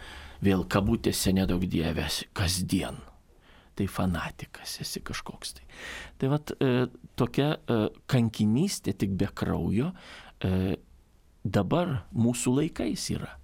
vėl 0.44 0.64
kabutėse 0.70 1.34
nedaug 1.36 1.66
dievės 1.68 2.24
kasdien. 2.38 3.00
Tai 3.78 3.86
fanatikas 3.92 4.80
esi 4.82 5.04
kažkoks 5.06 5.58
tai. 5.60 5.66
Tai 6.18 6.30
vad 6.32 6.54
e, 6.58 6.88
tokia 7.20 7.52
e, 7.54 7.80
kankinystė 8.10 8.96
tik 8.98 9.14
be 9.20 9.28
kraujo 9.30 9.92
e, 10.42 10.78
dabar 11.46 12.00
mūsų 12.16 12.56
laikais 12.62 13.06
yra. 13.14 13.36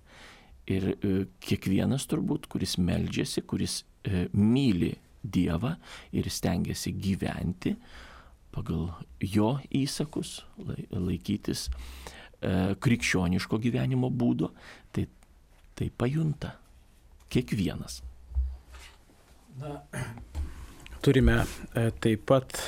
Ir 0.66 0.94
e, 0.96 1.14
kiekvienas 1.44 2.08
turbūt, 2.10 2.48
kuris 2.50 2.80
meldžiasi, 2.82 3.44
kuris 3.46 3.84
e, 4.08 4.26
myli 4.34 4.96
Dievą 5.24 5.76
ir 6.12 6.28
stengiasi 6.30 6.92
gyventi 7.00 7.78
pagal 8.54 8.92
jo 9.24 9.56
įsakus, 9.74 10.44
laikytis 10.94 11.68
e, 11.70 12.76
krikščioniško 12.84 13.58
gyvenimo 13.64 14.12
būdo, 14.14 14.52
tai, 14.94 15.08
tai 15.74 15.90
pajunta 15.90 16.54
kiekvienas. 17.34 18.02
Na, 19.58 19.80
turime 21.02 21.42
e, 21.74 21.90
taip 22.04 22.28
pat 22.30 22.60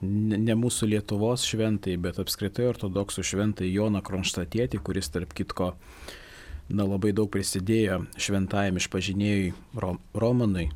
ne 0.00 0.56
mūsų 0.56 0.90
Lietuvos 0.94 1.44
šventai, 1.46 1.96
bet 2.00 2.18
apskritai 2.22 2.66
ortodoksų 2.70 3.24
šventai 3.32 3.68
Joną 3.70 4.02
Kronštatietį, 4.04 4.80
kuris 4.82 5.12
tarp 5.12 5.34
kitko 5.36 5.74
na, 6.70 6.86
labai 6.86 7.12
daug 7.16 7.30
prisidėjo 7.32 8.04
šventajam 8.18 8.80
išpažinėjui 8.80 9.52
Romanui 10.16 10.70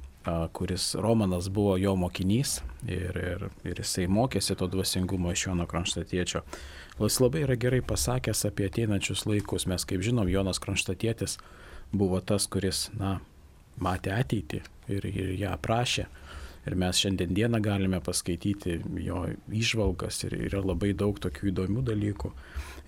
kuris 0.52 0.94
Romanas 0.94 1.48
buvo 1.48 1.76
jo 1.76 1.96
mokinys 1.96 2.60
ir, 2.88 3.16
ir, 3.16 3.48
ir 3.64 3.80
jisai 3.80 4.06
mokėsi 4.08 4.56
to 4.56 4.68
dvasingumo 4.72 5.32
iš 5.32 5.46
Jono 5.46 5.66
Kronštatiečio. 5.68 6.40
Jis 7.00 7.18
labai 7.20 7.42
yra 7.44 7.56
gerai 7.60 7.82
pasakęs 7.84 8.46
apie 8.48 8.70
ateinančius 8.70 9.26
laikus. 9.28 9.66
Mes, 9.68 9.84
kaip 9.84 10.00
žinom, 10.04 10.30
Jonas 10.32 10.62
Kronštatietis 10.62 11.36
buvo 11.92 12.22
tas, 12.24 12.48
kuris, 12.48 12.86
na, 12.96 13.18
matė 13.76 14.14
ateitį 14.16 14.62
ir, 14.96 15.10
ir 15.12 15.34
ją 15.42 15.52
aprašė. 15.58 16.08
Ir 16.64 16.78
mes 16.80 16.96
šiandien 16.96 17.36
dieną 17.36 17.60
galime 17.60 18.00
paskaityti 18.00 18.78
jo 19.04 19.26
išvalgas 19.52 20.22
ir 20.24 20.38
yra 20.46 20.64
labai 20.64 20.94
daug 20.96 21.20
tokių 21.20 21.50
įdomių 21.52 21.84
dalykų. 21.84 22.32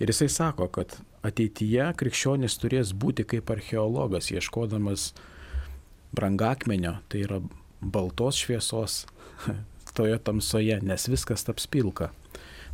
Ir 0.01 0.09
jisai 0.09 0.31
sako, 0.33 0.71
kad 0.73 0.97
ateityje 1.27 1.91
krikščionis 2.01 2.57
turės 2.63 2.97
būti 2.97 3.27
kaip 3.29 3.53
archeologas, 3.53 4.31
ieškodamas 4.33 5.11
uh, 5.11 5.25
brangakmenio, 6.17 6.97
tai 7.13 7.25
yra 7.27 7.41
baltos 7.81 8.41
šviesos 8.43 9.05
toje 9.97 10.19
tamsoje, 10.25 10.81
nes 10.83 11.09
viskas 11.09 11.47
taps 11.47 11.69
pilka. 11.71 12.11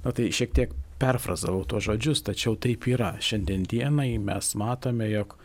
Na 0.03 0.15
tai 0.15 0.31
šiek 0.35 0.55
tiek 0.57 0.73
perfrazavau 1.03 1.65
tuos 1.67 1.87
žodžius, 1.87 2.25
tačiau 2.27 2.57
taip 2.59 2.87
yra. 2.91 3.17
Šiandien 3.23 3.67
dienai 3.71 4.17
mes 4.23 4.53
matome, 4.59 5.09
jog 5.11 5.37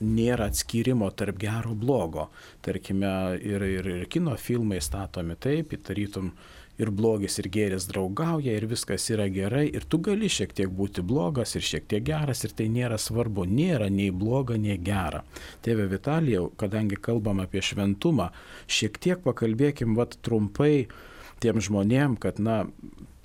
nėra 0.00 0.50
atskirimo 0.50 1.08
tarp 1.16 1.40
gero 1.42 1.74
blogo. 1.76 2.28
Tarkime, 2.64 3.10
ir, 3.40 3.64
ir, 3.66 3.90
ir 3.96 4.06
kino 4.12 4.36
filmai 4.40 4.80
statomi 4.84 5.36
taip, 5.40 5.74
tarytum 5.86 6.32
ir 6.80 6.90
blogis 6.92 7.38
ir 7.40 7.48
gėris 7.52 7.88
draugauja 7.90 8.54
ir 8.56 8.66
viskas 8.70 9.08
yra 9.12 9.28
gerai 9.32 9.66
ir 9.68 9.86
tu 9.88 10.00
gali 10.02 10.28
šiek 10.32 10.52
tiek 10.56 10.72
būti 10.80 11.04
blogas 11.06 11.56
ir 11.56 11.64
šiek 11.64 11.88
tiek 11.90 12.04
geras 12.06 12.44
ir 12.44 12.54
tai 12.56 12.68
nėra 12.72 12.98
svarbu, 13.00 13.46
nėra 13.48 13.88
nei 13.92 14.10
bloga, 14.10 14.58
nei 14.60 14.78
gera. 14.78 15.24
Tėve 15.64 15.88
Vitalijau, 15.90 16.50
kadangi 16.60 17.00
kalbam 17.00 17.40
apie 17.44 17.64
šventumą, 17.64 18.30
šiek 18.68 19.00
tiek 19.00 19.24
pakalbėkim 19.24 19.96
vat 19.96 20.18
trumpai 20.22 20.86
tiem 21.40 21.60
žmonėm, 21.60 22.16
kad 22.20 22.40
na, 22.40 22.64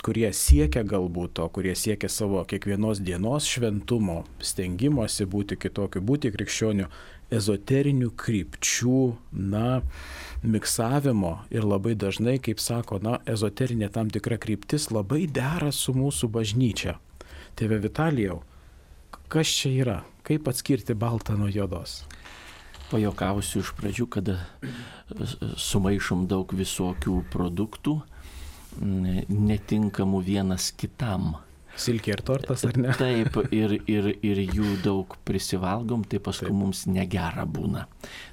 kurie 0.01 0.31
siekia 0.33 0.83
galbūt 0.87 1.37
to, 1.37 1.47
kurie 1.53 1.75
siekia 1.77 2.09
savo 2.09 2.41
kiekvienos 2.47 3.01
dienos 3.05 3.47
šventumo, 3.49 4.23
stengimosi 4.41 5.27
būti 5.29 5.57
kitokiu, 5.61 6.01
būti 6.05 6.31
krikščioniu, 6.33 6.89
ezoterinių 7.31 8.09
krypčių, 8.19 9.01
na, 9.53 9.81
miksavimo 10.43 11.33
ir 11.53 11.65
labai 11.67 11.93
dažnai, 11.95 12.37
kaip 12.43 12.61
sako, 12.61 12.99
na, 13.03 13.19
ezoterinė 13.29 13.91
tam 13.93 14.09
tikra 14.13 14.39
kryptis 14.41 14.89
labai 14.91 15.25
dera 15.29 15.71
su 15.75 15.93
mūsų 15.97 16.31
bažnyčia. 16.33 16.97
Tėve 17.59 17.81
Vitalijau, 17.83 18.41
kas 19.31 19.51
čia 19.59 19.73
yra? 19.83 19.99
Kaip 20.25 20.47
atskirti 20.49 20.95
baltą 20.97 21.35
nuo 21.37 21.49
juodos? 21.51 22.01
Pajokausiu 22.91 23.61
iš 23.63 23.71
pradžių, 23.77 24.07
kada 24.11 24.39
sumaišom 25.57 26.25
daug 26.31 26.51
visokių 26.55 27.21
produktų, 27.31 28.01
netinkamų 28.81 30.21
vienas 30.27 30.71
kitam 30.75 31.33
Silkė 31.79 32.17
ir 32.17 32.21
tortas, 32.27 32.65
ar 32.67 32.75
ne? 32.79 32.91
Taip, 32.99 33.37
ir, 33.55 33.77
ir, 33.89 34.09
ir 34.27 34.41
jų 34.43 34.75
daug 34.83 35.15
prisivalgom, 35.27 36.03
tai 36.03 36.19
paskui 36.23 36.49
Taip. 36.49 36.57
mums 36.57 36.83
negera 36.89 37.45
būna. 37.47 37.85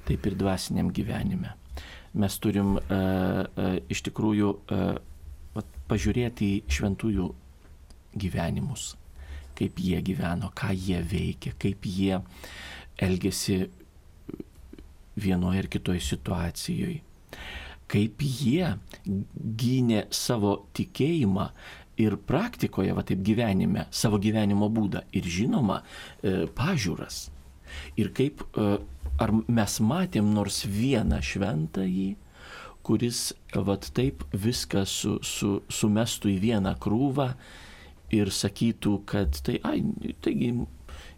Taip 0.09 0.27
ir 0.27 0.37
dvasiniam 0.39 0.91
gyvenime. 0.95 1.55
Mes 2.15 2.39
turim 2.41 2.77
uh, 2.79 2.85
uh, 2.89 3.77
iš 3.93 4.03
tikrųjų 4.09 4.53
uh, 4.55 5.65
pažiūrėti 5.89 6.49
į 6.55 6.63
šventųjų 6.73 7.27
gyvenimus, 8.19 8.93
kaip 9.59 9.81
jie 9.83 10.01
gyveno, 10.05 10.53
ką 10.57 10.73
jie 10.77 11.03
veikia, 11.05 11.53
kaip 11.61 11.85
jie 11.89 12.21
elgesi 12.99 13.67
vienoje 15.19 15.65
ar 15.65 15.69
kitoje 15.71 16.03
situacijoje. 16.05 17.03
Kaip 17.89 18.21
jie 18.21 18.75
gynė 19.09 20.05
savo 20.13 20.55
tikėjimą 20.77 21.49
ir 21.99 22.19
praktikoje, 22.29 22.93
va 22.95 23.03
taip 23.07 23.23
gyvenime, 23.25 23.87
savo 23.91 24.21
gyvenimo 24.23 24.69
būdą. 24.71 25.07
Ir 25.17 25.25
žinoma, 25.25 25.81
e, 26.23 26.47
pažiūras. 26.55 27.31
Ir 27.97 28.13
kaip, 28.15 28.45
e, 28.55 28.79
ar 29.19 29.33
mes 29.47 29.79
matėm 29.83 30.33
nors 30.35 30.63
vieną 30.65 31.21
šventąjį, 31.25 32.09
kuris 32.87 33.33
va 33.53 33.77
taip 33.77 34.23
viską 34.33 34.85
su, 34.89 35.19
su, 35.23 35.59
sumestų 35.69 36.33
į 36.33 36.39
vieną 36.47 36.75
krūvą 36.81 37.29
ir 38.17 38.31
sakytų, 38.33 38.95
kad 39.09 39.41
tai, 39.45 39.59
ai, 39.67 39.83
taigi 40.25 40.55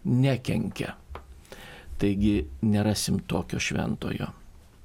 nekenkia. 0.05 0.95
Taigi 2.01 2.35
nerasim 2.65 3.21
tokio 3.29 3.61
šventojo. 3.61 4.31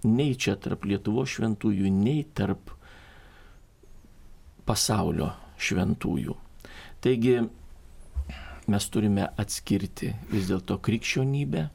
Nei 0.07 0.37
čia 0.39 0.55
tarp 0.61 0.85
Lietuvo 0.87 1.25
šventųjų, 1.27 1.91
nei 1.91 2.23
tarp 2.37 2.71
pasaulio 4.69 5.33
šventųjų. 5.59 6.37
Taigi 7.03 7.39
mes 8.71 8.89
turime 8.93 9.27
atskirti 9.41 10.13
vis 10.31 10.51
dėlto 10.51 10.79
krikščionybę, 10.83 11.67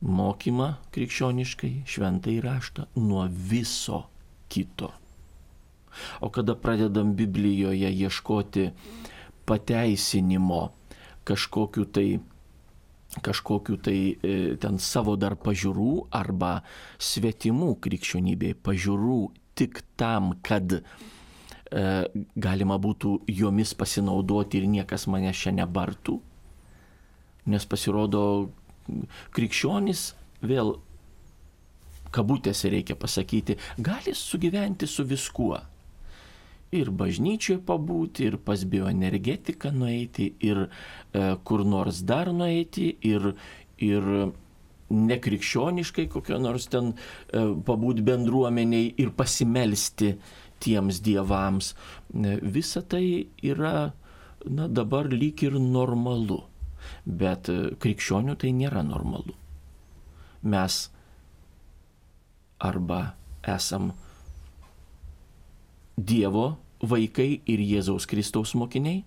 mokymą 0.00 0.74
krikščioniškai, 0.94 1.72
šventai 1.86 2.38
raštą 2.44 2.88
nuo 2.96 3.26
viso 3.28 4.04
kito. 4.48 4.90
O 6.20 6.30
kada 6.30 6.54
pradedam 6.54 7.14
Biblijoje 7.18 7.90
ieškoti 7.92 8.70
pateisinimo 9.44 10.68
kažkokiu 11.24 11.84
tai 11.84 12.20
kažkokiu 13.22 13.76
tai 13.76 14.14
e, 14.22 14.56
ten 14.62 14.78
savo 14.78 15.16
dar 15.18 15.34
pažiūrų 15.34 16.12
arba 16.14 16.60
svetimų 17.02 17.72
krikščionybėje 17.82 18.58
pažiūrų 18.62 19.18
tik 19.58 19.82
tam, 19.98 20.36
kad 20.46 20.76
e, 20.78 20.82
galima 22.36 22.78
būtų 22.78 23.16
jomis 23.26 23.74
pasinaudoti 23.74 24.62
ir 24.62 24.68
niekas 24.70 25.08
mane 25.10 25.34
čia 25.34 25.50
nebartų. 25.56 26.20
Nes 27.50 27.66
pasirodo, 27.66 28.52
krikščionis 29.36 30.06
vėl, 30.42 30.76
kabutėse 32.14 32.70
reikia 32.72 32.96
pasakyti, 32.98 33.58
gali 33.78 34.14
sugyventi 34.16 34.88
su 34.90 35.04
viskuo 35.06 35.60
ir 36.74 36.90
bažnyčioje 36.94 37.60
pabūti, 37.66 38.28
ir 38.30 38.36
pas 38.46 38.62
bioenergetiką 38.62 39.72
nueiti, 39.74 40.30
ir 40.46 40.66
e, 40.66 41.24
kur 41.44 41.64
nors 41.66 42.02
dar 42.06 42.30
nueiti, 42.34 42.92
ir, 43.06 43.32
ir 43.82 44.06
nekrikščioniškai 44.90 46.06
kokio 46.10 46.38
nors 46.42 46.68
ten 46.70 46.92
e, 46.94 47.42
pabūti 47.66 48.04
bendruomeniai 48.06 48.94
ir 49.02 49.10
pasimelsti 49.18 50.14
tiems 50.62 51.02
dievams. 51.02 51.72
E, 52.14 52.38
visa 52.42 52.82
tai 52.82 53.04
yra 53.42 53.90
na, 54.46 54.68
dabar 54.68 55.10
lyg 55.10 55.42
ir 55.46 55.58
normalu, 55.58 56.44
bet 57.04 57.50
e, 57.52 57.58
krikščionių 57.80 58.36
tai 58.40 58.52
nėra 58.56 58.82
normalu. 58.86 59.36
Mes 60.42 60.82
arba 62.60 63.02
esam 63.44 63.92
Dievo 66.00 66.56
vaikai 66.80 67.42
ir 67.44 67.60
Jėzaus 67.60 68.06
Kristaus 68.08 68.54
mokiniai, 68.56 69.02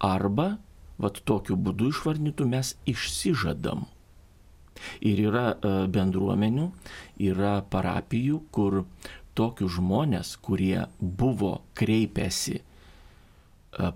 arba, 0.00 0.54
vad 1.00 1.20
tokiu 1.28 1.56
būdu 1.56 1.90
išvardytų, 1.92 2.46
mes 2.48 2.74
išsižadam. 2.88 3.84
Ir 5.04 5.20
yra 5.28 5.44
e, 5.52 5.72
bendruomenių, 5.92 6.70
yra 7.20 7.58
parapijų, 7.72 8.40
kur 8.54 8.84
tokius 9.36 9.76
žmonės, 9.76 10.34
kurie 10.40 10.86
buvo 11.00 11.58
kreipęsi 11.76 12.56
e, 12.60 12.62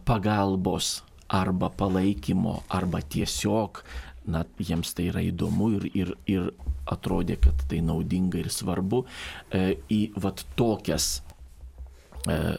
pagalbos 0.05 0.99
arba 1.29 1.71
palaikymo, 1.71 2.63
arba 2.69 3.01
tiesiog, 3.03 3.83
na, 4.31 4.45
jiems 4.59 4.95
tai 4.97 5.11
yra 5.13 5.23
įdomu 5.25 5.71
ir, 5.79 5.87
ir, 5.95 6.15
ir 6.31 6.51
atrodė, 6.91 7.37
kad 7.41 7.67
tai 7.69 7.81
naudinga 7.85 8.41
ir 8.41 8.51
svarbu, 8.53 9.05
e, 9.53 9.77
į 9.93 10.01
vat 10.21 10.45
tokias 10.57 11.17
E, 12.29 12.57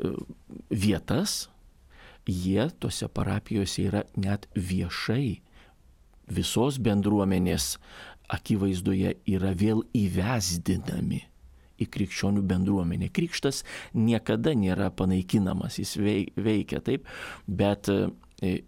e, 0.00 0.12
vietas, 0.70 1.48
jie 2.24 2.68
tose 2.80 3.08
parapijose 3.12 3.84
yra 3.88 4.04
net 4.16 4.48
viešai. 4.56 5.40
Visos 6.28 6.78
bendruomenės 6.84 7.76
akivaizdoje 8.32 9.14
yra 9.28 9.54
vėl 9.56 9.84
įvesdinami 9.96 11.22
į 11.78 11.88
krikščionių 11.94 12.42
bendruomenę. 12.48 13.10
Krikštas 13.14 13.62
niekada 13.94 14.54
nėra 14.58 14.90
panaikinamas, 14.94 15.78
jis 15.80 15.96
veikia 16.36 16.82
taip, 16.84 17.06
bet 17.46 17.90
e, 17.92 17.98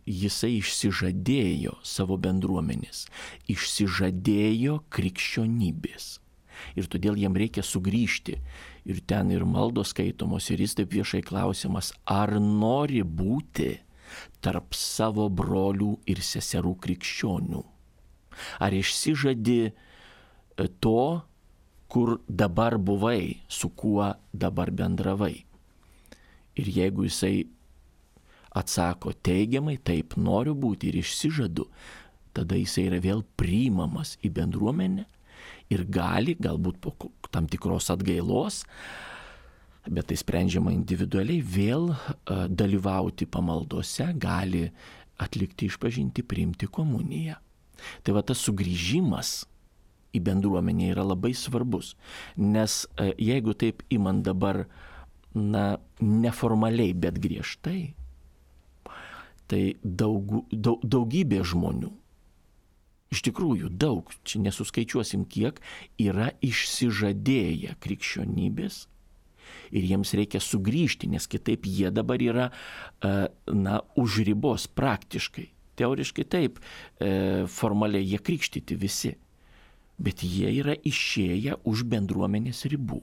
jisai 0.07 0.57
išsižadėjo 0.59 1.77
savo 1.87 2.19
bendruomenės, 2.21 3.07
išsižadėjo 3.51 4.81
krikščionybės. 4.95 6.17
Ir 6.77 6.89
todėl 6.93 7.17
jam 7.17 7.37
reikia 7.39 7.65
sugrįžti 7.65 8.37
ir 8.91 9.01
ten 9.09 9.31
ir 9.33 9.47
maldos 9.49 9.95
skaitomos, 9.95 10.51
ir 10.53 10.61
jis 10.61 10.77
taip 10.77 10.93
viešai 10.93 11.23
klausimas, 11.25 11.95
ar 12.05 12.37
nori 12.41 13.03
būti 13.05 13.79
tarp 14.45 14.75
savo 14.77 15.29
brolių 15.31 15.95
ir 16.11 16.23
seserų 16.25 16.75
krikščionių. 16.85 17.63
Ar 18.63 18.75
išsižadi 18.75 19.61
e, 19.69 19.73
to, 20.81 21.23
kur 21.91 22.19
dabar 22.29 22.79
buvai, 22.79 23.41
su 23.49 23.71
kuo 23.75 24.13
dabar 24.33 24.71
bendravai. 24.71 25.35
Ir 26.61 26.69
jeigu 26.71 27.07
jisai 27.09 27.49
atsako 28.55 29.13
teigiamai, 29.27 29.77
taip 29.83 30.17
noriu 30.19 30.55
būti 30.55 30.91
ir 30.91 31.01
išsižadu, 31.03 31.67
tada 32.35 32.59
jisai 32.59 32.87
yra 32.89 33.01
vėl 33.03 33.25
priimamas 33.39 34.17
į 34.23 34.31
bendruomenę 34.39 35.07
ir 35.71 35.85
gali, 35.87 36.37
galbūt 36.39 36.81
po 36.83 36.95
tam 37.31 37.47
tikros 37.51 37.91
atgailos, 37.95 38.65
bet 39.87 40.11
tai 40.11 40.19
sprendžiama 40.19 40.75
individualiai, 40.75 41.43
vėl 41.43 41.93
dalyvauti 42.51 43.27
pamaldose, 43.31 44.11
gali 44.21 44.67
atlikti 45.21 45.71
išpažinti, 45.71 46.27
priimti 46.27 46.69
komuniją. 46.71 47.39
Tai 48.05 48.15
va 48.17 48.23
tas 48.27 48.43
sugrįžimas 48.45 49.41
į 50.17 50.23
bendruomenę 50.27 50.91
yra 50.95 51.05
labai 51.07 51.33
svarbus, 51.37 51.95
nes 52.37 52.83
jeigu 53.19 53.55
taip 53.55 53.85
imant 53.95 54.25
dabar, 54.27 54.65
na, 55.35 55.79
neformaliai, 56.01 56.95
bet 56.99 57.21
griežtai, 57.23 57.95
tai 59.51 59.63
daug, 59.83 60.41
daug, 60.51 60.83
daugybė 60.83 61.45
žmonių 61.47 61.95
iš 63.11 63.25
tikrųjų 63.27 63.71
daug, 63.75 64.11
čia 64.23 64.41
nesuskaičiuosim 64.45 65.27
kiek, 65.27 65.59
yra 65.99 66.31
išsižadėję 66.47 67.75
krikščionybės 67.83 68.85
ir 69.75 69.87
jiems 69.87 70.15
reikia 70.19 70.41
sugrįžti, 70.43 71.11
nes 71.11 71.27
kitaip 71.31 71.67
jie 71.67 71.91
dabar 71.95 72.23
yra, 72.23 72.51
e, 73.03 73.31
na, 73.55 73.81
už 73.99 74.23
ribos 74.29 74.69
praktiškai. 74.71 75.49
Teoriškai 75.81 76.27
taip, 76.29 76.61
e, 77.01 77.47
formaliai 77.51 78.07
jie 78.07 78.21
krikštyti 78.23 78.79
visi, 78.79 79.15
bet 80.01 80.25
jie 80.25 80.51
yra 80.63 80.75
išėję 80.75 81.61
už 81.69 81.85
bendruomenės 81.93 82.65
ribų. 82.73 83.01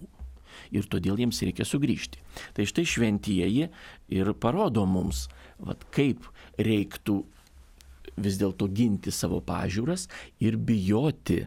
Ir 0.73 0.87
todėl 0.89 1.19
jiems 1.21 1.39
reikia 1.45 1.67
sugrįžti. 1.69 2.19
Tai 2.57 2.65
štai 2.67 2.85
šventieji 2.89 3.67
ir 4.09 4.31
parodo 4.41 4.87
mums, 4.89 5.27
vat, 5.61 5.85
kaip 5.93 6.25
reiktų 6.57 7.21
vis 8.17 8.39
dėlto 8.41 8.67
ginti 8.73 9.13
savo 9.13 9.39
pažiūras 9.45 10.07
ir 10.41 10.57
bijoti, 10.57 11.43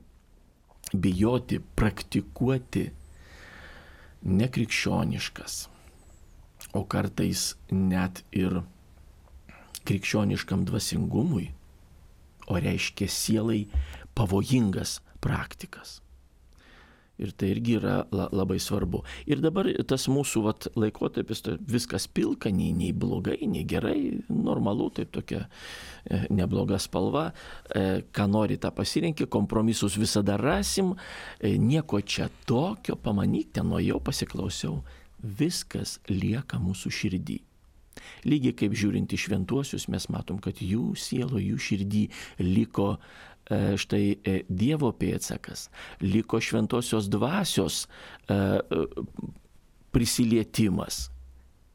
bijoti 0.95 1.59
praktikuoti 1.75 2.87
nekrikščioniškas, 4.23 5.57
o 6.77 6.85
kartais 6.85 7.55
net 7.73 8.23
ir 8.37 8.61
krikščioniškam 9.89 10.63
dvasingumui, 10.69 11.49
o 12.51 12.59
reiškia 12.61 13.09
sielai 13.11 13.65
pavojingas 14.15 15.01
praktikas. 15.21 16.01
Ir 17.21 17.35
tai 17.37 17.51
irgi 17.53 17.75
yra 17.77 17.99
la, 18.17 18.31
labai 18.33 18.57
svarbu. 18.63 19.03
Ir 19.29 19.43
dabar 19.45 19.69
tas 19.89 20.07
mūsų 20.09 20.41
vat, 20.47 20.69
laikotarpis, 20.81 21.43
tai 21.45 21.57
viskas 21.69 22.07
pilka, 22.09 22.49
nei, 22.49 22.71
nei 22.73 22.95
blogai, 22.97 23.37
nei 23.45 23.67
gerai, 23.69 24.23
normalu, 24.33 24.87
tai 24.97 25.05
tokia 25.05 25.43
e, 25.45 26.23
nebloga 26.33 26.79
spalva. 26.81 27.27
E, 27.69 28.07
ką 28.17 28.27
nori, 28.33 28.57
tą 28.63 28.73
pasirinkti, 28.73 29.29
kompromisus 29.29 29.99
visada 30.01 30.39
rasim. 30.41 30.95
E, 31.37 31.53
nieko 31.61 32.01
čia 32.01 32.31
tokio, 32.49 32.97
pamanyk, 32.97 33.53
ten 33.59 33.69
nuėjau, 33.69 34.01
pasiklausiau. 34.09 34.81
Viskas 35.21 35.99
lieka 36.09 36.57
mūsų 36.57 36.97
širdį. 37.03 37.41
Lygiai 38.29 38.57
kaip 38.57 38.75
žiūrint 38.77 39.13
į 39.13 39.19
šventuosius, 39.21 39.89
mes 39.93 40.07
matom, 40.13 40.39
kad 40.43 40.61
jų 40.65 40.95
sielo, 40.97 41.41
jų 41.41 41.59
širdį 41.61 42.05
liko 42.43 42.95
štai 43.51 44.05
e, 44.23 44.35
Dievo 44.49 44.93
pėtsakas, 44.95 45.69
liko 46.03 46.41
šventosios 46.43 47.09
dvasios 47.11 47.85
e, 48.31 48.39
prisilietimas, 49.91 51.09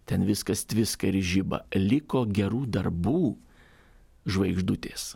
ten 0.08 0.26
viskas 0.28 0.66
tviska 0.70 1.10
ir 1.12 1.20
žyba, 1.20 1.66
liko 1.76 2.24
gerų 2.26 2.66
darbų 2.72 3.36
žvaigždutės, 4.30 5.16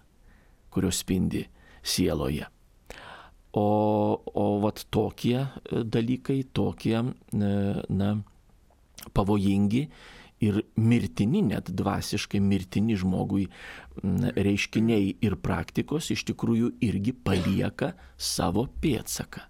kurios 0.73 1.01
spindi 1.03 1.47
sieloje. 1.81 2.49
O, 3.57 3.69
o 4.19 4.45
vat 4.61 4.83
tokie 4.93 5.47
dalykai, 5.71 6.43
tokie, 6.53 6.99
na, 7.33 8.09
pavojingi 9.15 9.87
ir 10.43 10.62
mirtini, 10.80 11.41
net 11.43 11.71
dvasiškai 11.75 12.39
mirtini 12.43 12.97
žmogui 12.99 13.47
reiškiniai 14.39 15.15
ir 15.25 15.36
praktikos 15.43 16.12
iš 16.15 16.25
tikrųjų 16.32 16.73
irgi 16.86 17.13
palieka 17.13 17.93
savo 18.17 18.67
pėtsaką. 18.82 19.43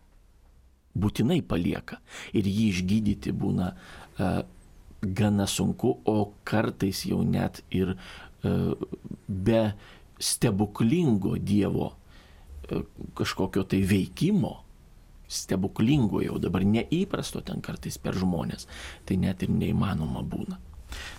Būtinai 0.99 1.41
palieka. 1.45 1.99
Ir 2.33 2.49
jį 2.49 2.65
išgydyti 2.73 3.33
būna 3.37 3.69
a, 3.71 4.31
gana 5.01 5.45
sunku, 5.47 5.93
o 6.05 6.33
kartais 6.43 7.05
jau 7.07 7.21
net 7.23 7.61
ir 7.71 7.95
be 8.41 9.61
stebuklingo 10.19 11.37
Dievo 11.37 11.93
kažkokio 13.17 13.63
tai 13.63 13.81
veikimo, 13.87 14.51
stebuklingo 15.29 16.21
jau 16.21 16.37
dabar 16.41 16.65
neįprasto 16.65 17.41
ten 17.45 17.63
kartais 17.65 17.97
per 18.01 18.17
žmonės, 18.17 18.67
tai 19.05 19.17
net 19.21 19.43
ir 19.45 19.53
neįmanoma 19.53 20.23
būna. 20.25 20.59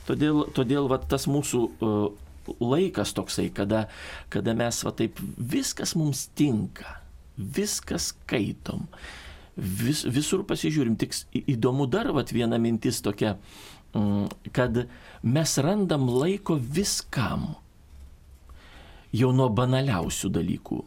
Todėl, 0.09 0.45
todėl 0.57 0.89
va, 0.91 0.99
tas 0.99 1.29
mūsų 1.31 1.63
laikas 2.61 3.13
toksai, 3.15 3.51
kada, 3.55 3.87
kada 4.29 4.55
mes 4.57 4.83
va 4.85 4.93
taip 4.97 5.21
viskas 5.39 5.95
mums 5.99 6.27
tinka, 6.37 6.99
viskas 7.37 8.11
skaitom, 8.15 8.87
vis, 9.57 10.03
visur 10.09 10.45
pasižiūrim. 10.49 10.97
Tik 11.01 11.15
įdomu 11.47 11.89
dar 11.91 12.11
vat, 12.17 12.33
viena 12.35 12.59
mintis 12.59 13.03
tokia, 13.05 13.37
mm, 13.95 14.53
kad 14.57 14.85
mes 15.23 15.57
randam 15.59 16.09
laiko 16.11 16.59
viskam. 16.59 17.53
Jau 19.11 19.33
nuo 19.35 19.49
banaliausių 19.51 20.29
dalykų. 20.31 20.85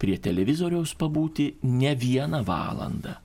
Prie 0.00 0.16
televizoriaus 0.18 0.96
pabūti 0.98 1.52
ne 1.62 1.92
vieną 1.94 2.40
valandą 2.46 3.12
E, 3.12 3.21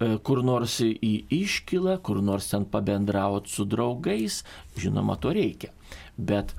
kur 0.00 0.40
nors 0.44 0.78
į 0.80 1.12
iškilą, 1.36 1.98
kur 2.04 2.22
nors 2.24 2.48
ten 2.52 2.64
pabendraut 2.64 3.50
su 3.52 3.66
draugais, 3.68 4.42
žinoma, 4.80 5.18
to 5.20 5.34
reikia. 5.36 5.74
Bet 6.16 6.54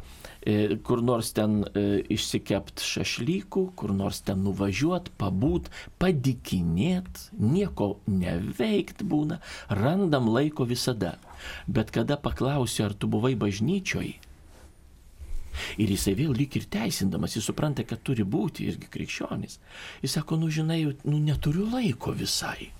e, 0.45 0.77
kur 0.85 1.01
nors 1.05 1.31
ten 1.37 1.61
e, 1.65 1.85
išsikept 2.13 2.83
šašlykų, 2.85 3.65
kur 3.77 3.93
nors 3.97 4.21
ten 4.25 4.43
nuvažiuot, 4.45 5.09
pabūt, 5.21 5.71
padikinėt, 6.01 7.27
nieko 7.37 7.95
neveikt 8.05 9.01
būna, 9.01 9.41
randam 9.69 10.29
laiko 10.29 10.67
visada. 10.69 11.17
Bet 11.65 11.93
kada 11.93 12.19
paklausiu, 12.21 12.89
ar 12.89 12.97
tu 12.97 13.09
buvai 13.09 13.33
bažnyčioj, 13.39 14.19
Ir 15.83 15.91
jisai 15.91 16.13
vėl 16.15 16.31
lyg 16.31 16.53
ir 16.55 16.63
teisindamas, 16.71 17.35
jis 17.35 17.49
supranta, 17.49 17.83
kad 17.83 17.99
turi 18.07 18.23
būti 18.23 18.69
irgi 18.71 18.87
krikščionis. 18.93 19.57
Jis 19.99 20.15
sako, 20.15 20.37
nu 20.39 20.47
žinai, 20.47 20.85
nu 21.03 21.19
neturiu 21.19 21.65
laiko 21.73 22.15
visai. 22.15 22.71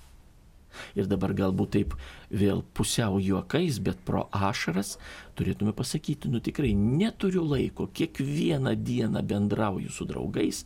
Ir 0.98 1.08
dabar 1.10 1.34
galbūt 1.36 1.74
taip 1.76 1.96
vėl 2.30 2.62
pusiau 2.76 3.18
juokais, 3.22 3.78
bet 3.84 4.00
pro 4.06 4.26
ašaras 4.32 4.96
turėtume 5.38 5.74
pasakyti, 5.76 6.30
nu 6.32 6.40
tikrai 6.44 6.72
neturiu 6.76 7.44
laiko, 7.46 7.88
kiekvieną 7.92 8.74
dieną 8.84 9.22
bendrauju 9.28 9.92
su 9.92 10.06
draugais, 10.08 10.62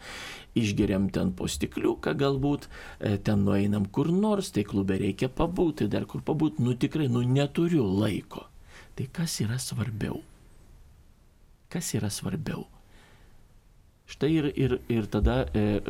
išgeriam 0.59 1.11
ten 1.15 1.33
po 1.37 1.49
stikliuką 1.51 2.17
galbūt, 2.19 2.69
e, 3.01 3.17
ten 3.19 3.45
nueinam 3.47 3.87
kur 3.87 4.11
nors, 4.13 4.53
tai 4.55 4.67
klube 4.67 4.99
reikia 5.03 5.29
pabūti, 5.29 5.89
dar 5.91 6.07
kur 6.11 6.25
pabūti, 6.27 6.63
nu 6.67 6.75
tikrai, 6.75 7.09
nu 7.13 7.23
neturiu 7.27 7.87
laiko. 7.87 8.47
Tai 8.97 9.07
kas 9.13 9.41
yra 9.45 9.59
svarbiau? 9.61 10.23
Kas 11.69 11.93
yra 11.99 12.09
svarbiau? 12.11 12.65
Štai 14.07 14.31
ir, 14.31 14.47
ir, 14.55 14.79
ir 14.89 15.09
tada 15.11 15.43
e, 15.51 15.83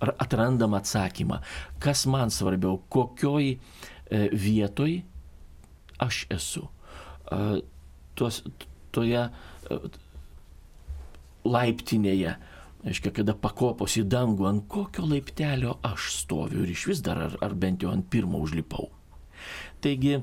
atrandam 0.00 0.74
atsakymą, 0.78 1.40
kas 1.82 2.06
man 2.06 2.30
svarbiau, 2.30 2.78
kokioj 2.92 3.54
e, 3.54 3.58
vietoj 4.32 5.00
aš 5.98 6.26
esu. 6.30 6.68
Tuos, 8.18 8.42
toje 8.94 9.24
e, 9.26 9.78
laiptinėje, 11.48 12.34
aiškiai, 12.88 13.14
kada 13.20 13.34
pakopos 13.36 13.98
į 14.00 14.06
dangų, 14.10 14.46
ant 14.48 14.66
kokio 14.70 15.06
laiptelio 15.10 15.76
aš 15.86 16.12
stoviu 16.22 16.64
ir 16.64 16.72
iš 16.72 16.86
vis 16.92 17.02
dar 17.04 17.20
ar, 17.26 17.36
ar 17.44 17.54
bent 17.58 17.84
jau 17.84 17.92
ant 17.92 18.06
pirmo 18.10 18.40
užlipau. 18.44 18.88
Taigi, 19.84 20.18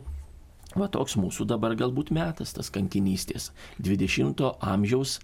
va 0.76 0.88
toks 0.92 1.18
mūsų 1.20 1.48
dabar 1.52 1.76
galbūt 1.80 2.12
metas 2.16 2.56
tas 2.56 2.72
kankinystės. 2.74 3.52
20-ojo 3.84 4.56
amžiaus 4.64 5.20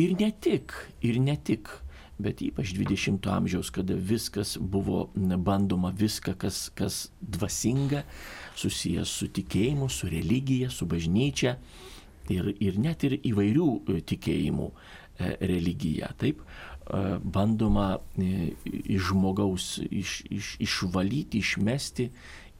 ir 0.00 0.14
ne 0.20 0.30
tik, 0.40 0.72
ir 1.04 1.20
ne 1.20 1.36
tik 1.36 1.72
bet 2.18 2.40
ypač 2.40 2.72
20-ojo 2.76 3.32
amžiaus, 3.32 3.70
kada 3.70 3.96
viskas 3.96 4.56
buvo 4.56 5.10
bandoma, 5.16 5.92
viską, 5.92 6.36
kas, 6.40 6.70
kas 6.76 7.10
dvasinga, 7.20 8.04
susijęs 8.56 9.12
su 9.20 9.28
tikėjimu, 9.28 9.88
su 9.92 10.08
religija, 10.08 10.70
su 10.72 10.88
bažnyčia 10.88 11.56
ir, 12.32 12.54
ir 12.56 12.78
net 12.80 13.04
ir 13.04 13.18
įvairių 13.20 13.68
e, 13.76 13.98
tikėjimų 14.08 14.70
e, 14.72 15.34
religija. 15.44 16.14
Taip, 16.16 16.40
e, 16.40 17.02
bandoma 17.20 17.98
iš 18.16 19.10
žmogaus 19.10 19.68
iš, 19.84 20.22
iš, 20.32 20.54
išvalyti, 20.64 21.44
išmesti 21.44 22.08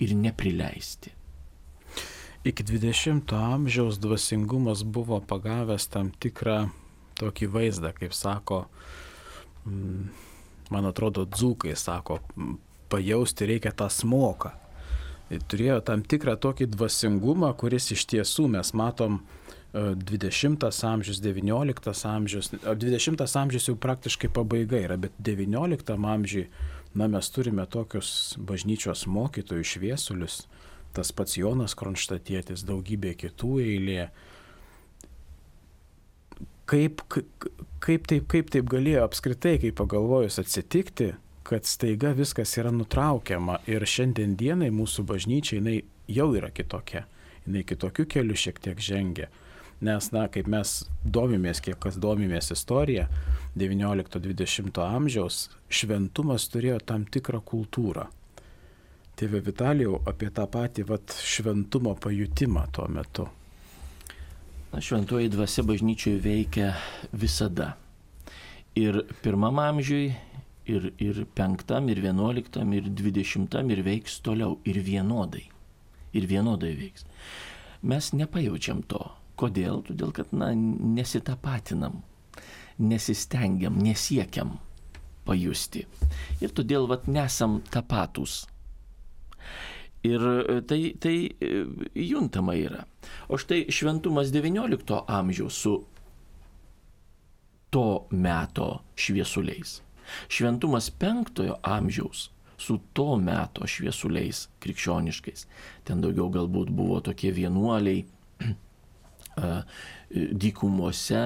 ir 0.05 0.17
neprileisti. 0.21 1.15
Iki 2.47 2.63
20-ojo 2.63 3.57
amžiaus 3.57 3.97
dvasingumas 3.99 4.85
buvo 4.85 5.19
pagavęs 5.25 5.89
tam 5.91 6.13
tikrą 6.13 6.67
tokį 7.17 7.49
vaizdą, 7.51 7.97
kaip 7.97 8.13
sako 8.15 8.67
Mm, 8.67 9.06
man 9.67 10.89
atrodo, 10.89 11.27
dzūkai 11.27 11.75
sako, 11.79 12.21
pajausti 12.93 13.49
reikia 13.51 13.73
tą 13.77 13.89
smoką. 13.93 14.53
Turėjo 15.51 15.81
tam 15.83 16.05
tikrą 16.07 16.37
tokį 16.39 16.69
dvasingumą, 16.71 17.51
kuris 17.59 17.91
iš 17.95 18.05
tiesų 18.13 18.47
mes 18.53 18.71
matom 18.79 19.21
20 19.75 20.63
e, 20.69 20.71
amžius, 20.87 21.19
19 21.21 22.07
amžius, 22.09 22.53
20 22.63 23.25
amžius 23.41 23.67
jau 23.69 23.75
praktiškai 23.77 24.31
pabaiga 24.33 24.79
yra, 24.79 24.97
bet 24.97 25.17
19 25.19 25.99
amžiui, 26.15 26.47
na, 26.95 27.09
mes 27.11 27.31
turime 27.35 27.67
tokius 27.67 28.37
bažnyčios 28.39 29.05
mokytojų 29.11 29.67
šviesulius, 29.67 30.45
tas 30.97 31.11
pats 31.13 31.37
Jonas 31.37 31.75
Kronštatėtis, 31.77 32.65
daugybė 32.65 33.17
kitų 33.19 33.59
eilė, 33.67 34.07
kaip, 36.67 37.03
kaip, 37.81 38.09
taip, 38.11 38.27
kaip 38.31 38.51
taip 38.53 38.69
galėjo 38.71 39.07
apskritai, 39.07 39.57
kaip 39.63 39.79
pagalvojus 39.79 40.41
atsitikti, 40.43 41.13
kad 41.47 41.67
staiga 41.67 42.11
viskas 42.17 42.57
yra 42.59 42.73
nutraukiama 42.75 43.61
ir 43.71 43.87
šiandien 43.87 44.35
dienai 44.39 44.73
mūsų 44.75 45.07
bažnyčia 45.07 45.61
jinai 45.61 45.79
jau 46.11 46.33
yra 46.35 46.51
kitokia, 46.51 47.05
jinai 47.47 47.63
kitokiu 47.67 48.07
keliu 48.11 48.39
šiek 48.39 48.59
tiek 48.63 48.83
žengia. 48.83 49.31
Nes, 49.87 50.09
na, 50.09 50.25
kaip 50.33 50.49
mes 50.49 50.87
domimės, 51.05 51.61
kiek 51.61 51.77
kas 51.79 51.99
domimės 52.01 52.49
istoriją, 52.55 53.07
19-20 53.61 54.81
amžiaus 54.83 55.51
šventumas 55.69 56.49
turėjo 56.53 56.81
tam 56.89 57.05
tikrą 57.05 57.43
kultūrą. 57.45 58.07
Tėve 59.17 59.41
Vitalijau 59.45 60.01
apie 60.09 60.33
tą 60.33 60.49
patį 60.53 60.89
vat, 60.91 61.13
šventumo 61.25 61.95
pajutimą 62.01 62.67
tuo 62.73 62.89
metu. 62.93 63.29
Na, 64.77 64.81
šventoji 64.85 65.31
dvasia 65.33 65.63
bažnyčioje 65.65 66.19
veikia 66.21 66.75
visada. 67.17 67.71
Ir 68.77 68.99
pirmam 69.25 69.57
amžiui, 69.57 70.11
ir, 70.69 70.91
ir 71.01 71.23
penktam, 71.33 71.87
ir 71.89 72.03
vienuoliktam, 72.05 72.75
ir 72.77 72.91
dvidešimtam, 72.93 73.71
ir 73.73 73.81
veiks 73.87 74.19
toliau. 74.21 74.59
Ir 74.69 74.83
vienodai. 74.85 75.47
Ir 76.13 76.27
vienodai 76.29 76.75
veiks. 76.77 77.07
Mes 77.89 78.11
nepajaučiam 78.13 78.83
to. 78.85 79.01
Kodėl? 79.41 79.81
Todėl, 79.89 80.13
kad, 80.13 80.37
na, 80.37 80.51
nesitapatinam, 80.53 82.03
nesistengiam, 82.77 83.81
nesiekiam 83.81 84.59
pajusti. 85.25 85.87
Ir 86.45 86.53
todėl, 86.53 86.85
vad, 86.93 87.09
nesam 87.09 87.63
tapatus 87.73 88.43
Ir 90.07 90.23
e, 90.23 90.61
tai, 90.69 90.81
tai 91.01 91.17
e, 91.41 91.53
juntama 92.07 92.57
yra. 92.59 92.85
O 93.29 93.39
štai 93.41 93.67
šventumas 93.73 94.33
XIX 94.35 95.03
amžiaus 95.07 95.61
su 95.65 95.77
to 97.71 98.07
meto 98.11 98.83
šviesuliais. 98.97 99.81
Šventumas 100.29 100.93
V 101.01 101.53
amžiaus 101.63 102.31
su 102.59 102.79
to 102.93 103.17
meto 103.17 103.67
šviesuliais 103.67 104.49
krikščioniškais. 104.61 105.47
Ten 105.85 106.01
daugiau 106.01 106.31
galbūt 106.33 106.71
buvo 106.71 107.01
tokie 107.01 107.33
vienuoliai 107.35 108.05
dykumose, 110.45 111.25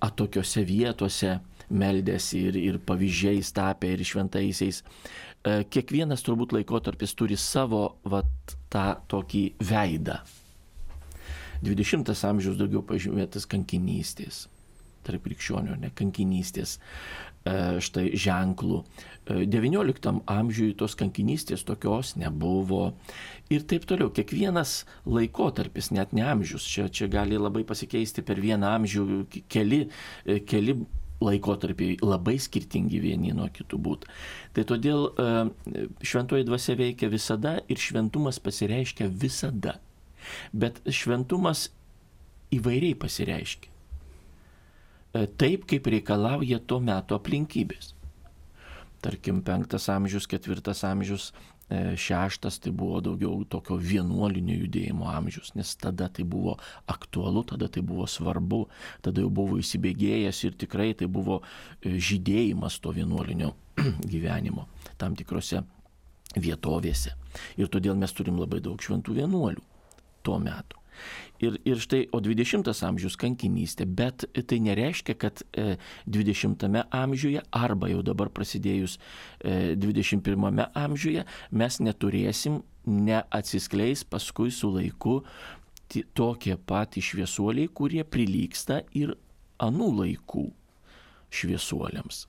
atokiose 0.00 0.64
vietose 0.64 1.38
meldėsi 1.70 2.42
ir, 2.48 2.58
ir 2.60 2.78
pavyzdžiais 2.88 3.52
tapę 3.56 3.92
ir 3.94 4.04
šventaisiais. 4.06 4.82
E, 5.46 5.62
kiekvienas 5.70 6.24
turbūt 6.26 6.52
laikotarpis 6.56 7.14
turi 7.18 7.38
savo 7.38 7.82
vat, 8.08 8.56
tą 8.72 8.90
tokį 9.10 9.44
veidą. 9.68 10.18
20 11.62 12.10
amžiaus 12.28 12.58
daugiau 12.58 12.84
pažymėtas 12.86 13.46
kankinystės, 13.50 14.46
tarp 15.06 15.24
krikščionių, 15.24 15.78
ne 15.82 15.90
kankinystės, 15.98 16.76
e, 16.78 17.78
štai 17.82 18.12
ženklų. 18.14 18.82
19 19.28 20.10
e, 20.10 20.14
amžiui 20.34 20.74
tos 20.78 20.94
kankinystės 20.98 21.64
tokios 21.66 22.14
nebuvo. 22.18 22.92
Ir 23.50 23.66
taip 23.68 23.86
toliau. 23.90 24.12
Kiekvienas 24.14 24.84
laikotarpis, 25.06 25.90
net 25.94 26.14
ne 26.14 26.26
amžius, 26.26 26.66
čia, 26.66 26.86
čia 26.90 27.10
gali 27.10 27.38
labai 27.38 27.64
pasikeisti 27.66 28.26
per 28.26 28.42
vieną 28.42 28.74
amžių, 28.78 29.08
keli, 29.50 29.84
keli 30.46 30.80
laikotarpiai 31.24 31.98
labai 32.02 32.36
skirtingi 32.40 33.00
vieni 33.02 33.32
nuo 33.34 33.48
kitų 33.54 33.80
būt. 33.82 34.06
Tai 34.54 34.64
todėl 34.70 35.08
e, 35.10 35.32
šventoji 36.06 36.46
dvasia 36.46 36.76
veikia 36.78 37.10
visada 37.10 37.58
ir 37.66 37.80
šventumas 37.82 38.38
pasireiškia 38.42 39.08
visada. 39.10 39.78
Bet 40.52 40.80
šventumas 40.86 41.68
įvairiai 42.54 42.94
pasireiškia. 42.98 43.70
E, 45.18 45.26
taip, 45.40 45.66
kaip 45.70 45.90
reikalauja 45.90 46.60
tuo 46.60 46.80
metu 46.84 47.18
aplinkybės. 47.18 47.94
Tarkim, 49.02 49.42
penktas 49.46 49.86
amžius, 49.94 50.26
ketvirtas 50.26 50.82
amžius, 50.86 51.30
šeštas 51.70 52.58
tai 52.64 52.72
buvo 52.72 53.00
daugiau 53.04 53.44
tokio 53.44 53.76
vienuolinio 53.76 54.56
judėjimo 54.62 55.08
amžius, 55.12 55.52
nes 55.54 55.74
tada 55.76 56.08
tai 56.08 56.24
buvo 56.24 56.56
aktualu, 56.88 57.44
tada 57.44 57.68
tai 57.68 57.82
buvo 57.84 58.06
svarbu, 58.08 58.62
tada 59.04 59.20
jau 59.24 59.30
buvo 59.30 59.58
įsibėgėjęs 59.60 60.42
ir 60.48 60.56
tikrai 60.64 60.94
tai 60.96 61.10
buvo 61.12 61.42
e, 61.42 61.98
žydėjimas 62.00 62.80
to 62.80 62.94
vienuolinio 62.96 63.52
gyvenimo 64.14 64.68
tam 64.96 65.16
tikrose 65.18 65.62
vietovėse. 66.36 67.14
Ir 67.60 67.68
todėl 67.72 67.96
mes 68.00 68.12
turim 68.16 68.40
labai 68.40 68.62
daug 68.64 68.80
šventų 68.80 69.20
vienuolių 69.20 69.64
tuo 70.24 70.38
metu. 70.40 70.80
Ir, 71.44 71.58
ir 71.68 71.78
štai, 71.82 72.06
o 72.12 72.20
20 72.24 72.66
amžius 72.88 73.16
kankinystė, 73.20 73.86
bet 73.86 74.26
tai 74.34 74.58
nereiškia, 74.64 75.14
kad 75.18 75.42
20 75.54 76.66
e, 76.66 76.84
amžiuje 76.98 77.44
arba 77.54 77.90
jau 77.92 78.02
dabar 78.06 78.32
prasidėjus 78.34 78.98
21 79.44 80.62
e, 80.64 80.66
amžiuje 80.82 81.24
mes 81.50 81.80
neturėsim, 81.84 82.62
neatsiskleis 82.88 84.02
paskui 84.08 84.50
su 84.54 84.70
laiku 84.72 85.20
tokie 86.16 86.56
pat 86.56 86.98
šviesuoliai, 87.00 87.68
kurie 87.68 88.02
prilyksta 88.04 88.82
ir 88.96 89.14
anų 89.62 89.92
laikų 90.02 90.48
šviesuoliams, 91.34 92.26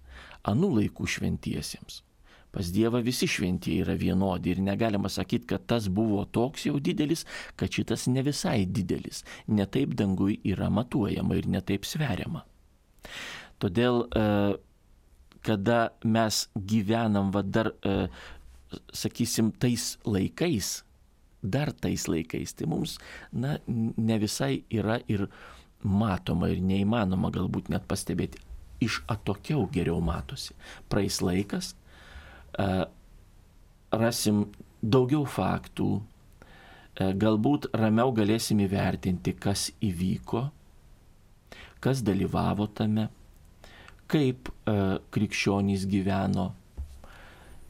anų 0.47 0.71
laikų 0.79 1.07
šventiesiems. 1.15 2.03
Pas 2.51 2.71
Dievą 2.73 3.03
visi 3.05 3.27
šventieji 3.29 3.83
yra 3.83 3.93
vienodi 3.93 4.55
ir 4.55 4.61
negalima 4.65 5.09
sakyti, 5.09 5.45
kad 5.51 5.67
tas 5.69 5.87
buvo 5.93 6.23
toks 6.25 6.65
jau 6.65 6.79
didelis, 6.81 7.25
kad 7.55 7.69
šitas 7.69 8.07
ne 8.09 8.23
visai 8.25 8.63
didelis. 8.65 9.21
Netaip 9.47 9.93
dangui 9.97 10.39
yra 10.49 10.71
matuojama 10.73 11.37
ir 11.37 11.49
netaip 11.49 11.85
sveriama. 11.85 12.41
Todėl, 13.61 14.01
e, 14.15 14.25
kada 15.45 15.79
mes 16.03 16.47
gyvenam 16.55 17.29
va 17.35 17.43
dar, 17.43 17.73
e, 17.83 18.09
sakysim, 18.93 19.51
tais 19.51 19.97
laikais, 20.05 20.83
dar 21.43 21.71
tais 21.71 22.07
laikais, 22.07 22.53
tai 22.53 22.67
mums, 22.67 22.97
na, 23.31 23.57
ne 23.67 24.17
visai 24.19 24.63
yra 24.71 24.99
ir 25.07 25.27
matoma 25.83 26.49
ir 26.49 26.61
neįmanoma 26.63 27.31
galbūt 27.31 27.69
net 27.69 27.85
pastebėti. 27.87 28.41
Iš 28.83 29.01
atokiau 29.11 29.67
geriau 29.71 29.99
matosi. 30.03 30.55
Praeis 30.91 31.19
laikas, 31.21 31.73
rasim 33.91 34.45
daugiau 34.81 35.25
faktų, 35.27 35.89
galbūt 36.99 37.69
ramiau 37.75 38.11
galėsim 38.15 38.59
įvertinti, 38.65 39.33
kas 39.39 39.69
įvyko, 39.83 40.49
kas 41.79 42.01
dalyvavo 42.03 42.67
tame, 42.75 43.07
kaip 44.09 44.49
krikščionys 44.65 45.85
gyveno. 45.87 46.49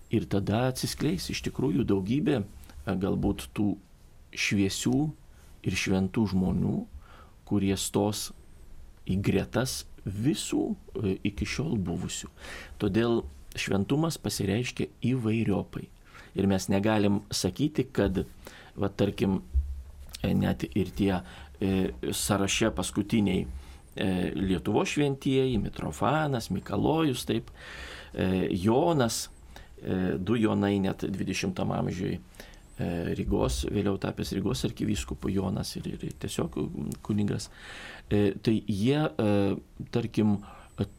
Ir 0.09 0.25
tada 0.25 0.67
atsiskleis 0.71 1.27
iš 1.29 1.43
tikrųjų 1.45 1.83
daugybė 1.85 2.39
galbūt 2.87 3.49
tų 3.53 3.75
šviesių 4.33 4.99
ir 5.69 5.75
šventų 5.77 6.23
žmonių, 6.31 6.77
kurie 7.45 7.75
stos 7.77 8.31
į 9.09 9.19
gretas 9.25 9.83
visų 10.05 10.63
iki 11.25 11.45
šiol 11.45 11.77
buvusių. 11.77 12.29
Todėl 12.81 13.21
šventumas 13.57 14.19
pasireiškia 14.21 14.89
įvairiopai. 15.09 15.87
Ir 16.37 16.47
mes 16.49 16.67
negalim 16.69 17.21
sakyti, 17.33 17.87
kad, 17.93 18.23
va, 18.77 18.89
tarkim, 18.89 19.39
e, 20.21 20.33
net 20.33 20.65
ir 20.69 20.91
tie 20.95 21.15
e, 21.17 21.89
sąraše 22.13 22.71
paskutiniai 22.75 23.45
e, 23.45 24.09
Lietuvo 24.35 24.85
šventieji, 24.85 25.57
Mitrofanas, 25.61 26.51
Mikalojus, 26.53 27.25
taip, 27.29 27.49
e, 28.13 28.47
Jonas, 28.51 29.27
e, 29.81 30.17
du 30.17 30.37
Jonai 30.39 30.77
net 30.83 31.07
20 31.09 31.65
amžiui. 31.65 32.19
E, 32.79 32.87
Rygos, 33.17 33.65
vėliau 33.73 33.97
tapęs 33.99 34.31
Rygos 34.37 34.63
arkivyskupu 34.69 35.33
Jonas 35.33 35.73
ir, 35.75 35.89
ir 35.97 36.13
tiesiog 36.21 36.55
kunigas. 37.03 37.49
E, 38.07 38.29
tai 38.39 38.55
jie, 38.69 39.01
tarkim, 39.91 40.37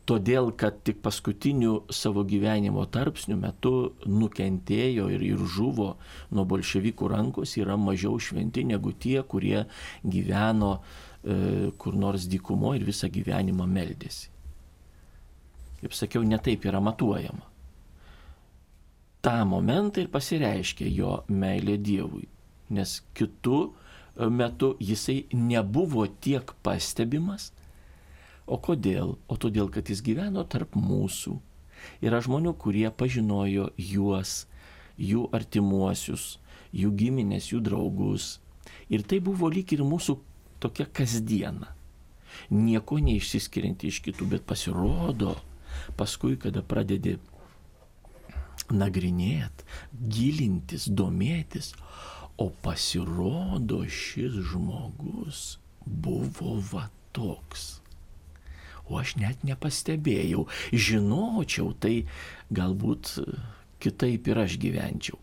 todėl, 0.09 0.51
kad 0.57 0.83
tik 0.85 0.99
paskutiniu 1.05 1.85
savo 1.95 2.25
gyvenimo 2.29 2.83
tarpsniu 2.93 3.39
metu 3.41 3.73
nukentėjo 4.05 5.07
ir, 5.15 5.23
ir 5.25 5.45
žuvo 5.55 5.95
nuo 6.35 6.45
bolševikų 6.49 7.09
rankos, 7.13 7.57
yra 7.57 7.79
mažiau 7.81 8.19
šventi 8.21 8.67
negu 8.69 8.93
tie, 8.93 9.21
kurie 9.23 9.65
gyveno 10.05 10.73
e, 10.77 11.71
kur 11.81 11.97
nors 11.97 12.27
dykumo 12.29 12.75
ir 12.77 12.85
visą 12.89 13.09
gyvenimą 13.13 13.69
meldėsi. 13.71 14.29
Kaip 15.81 15.97
sakiau, 15.97 16.27
netaip 16.29 16.67
yra 16.69 16.83
matuojama. 16.85 17.47
Ta 19.25 19.45
momentą 19.49 20.05
ir 20.05 20.11
pasireiškia 20.13 20.89
jo 20.93 21.15
meilė 21.29 21.77
Dievui, 21.81 22.27
nes 22.73 22.99
kitų 23.17 23.63
metu 24.29 24.75
jisai 24.81 25.25
nebuvo 25.33 26.07
tiek 26.21 26.53
pastebimas, 26.65 27.51
O 28.51 28.59
kodėl? 28.59 29.15
O 29.31 29.37
todėl, 29.39 29.69
kad 29.71 29.91
jis 29.93 30.01
gyveno 30.03 30.43
tarp 30.43 30.75
mūsų. 30.75 31.37
Yra 32.03 32.19
žmonių, 32.25 32.53
kurie 32.59 32.89
pažinojo 32.91 33.69
juos, 33.79 34.33
jų 34.99 35.29
artimuosius, 35.37 36.25
jų 36.75 36.91
giminės, 36.99 37.53
jų 37.53 37.61
draugus. 37.69 38.33
Ir 38.91 39.05
tai 39.07 39.21
buvo 39.23 39.49
lyg 39.55 39.71
ir 39.77 39.85
mūsų 39.87 40.17
tokia 40.63 40.89
kasdiena. 40.99 41.71
Nieko 42.51 42.99
neišsiskirianti 43.03 43.91
iš 43.91 44.01
kitų, 44.07 44.27
bet 44.35 44.47
pasirodo, 44.51 45.37
paskui, 45.99 46.35
kada 46.43 46.63
pradedi 46.67 47.17
nagrinėti, 48.71 49.67
gilintis, 49.95 50.89
domėtis, 50.91 51.71
o 52.41 52.49
pasirodo 52.65 53.85
šis 53.87 54.41
žmogus 54.51 55.45
buvo 55.87 56.57
va 56.73 56.89
toks 57.17 57.81
o 58.91 58.99
aš 59.01 59.17
net 59.23 59.47
nepastebėjau. 59.47 60.45
Žinočiau, 60.75 61.73
tai 61.79 62.05
galbūt 62.51 63.17
kitaip 63.81 64.29
ir 64.29 64.45
aš 64.45 64.59
gyvenčiau 64.61 65.19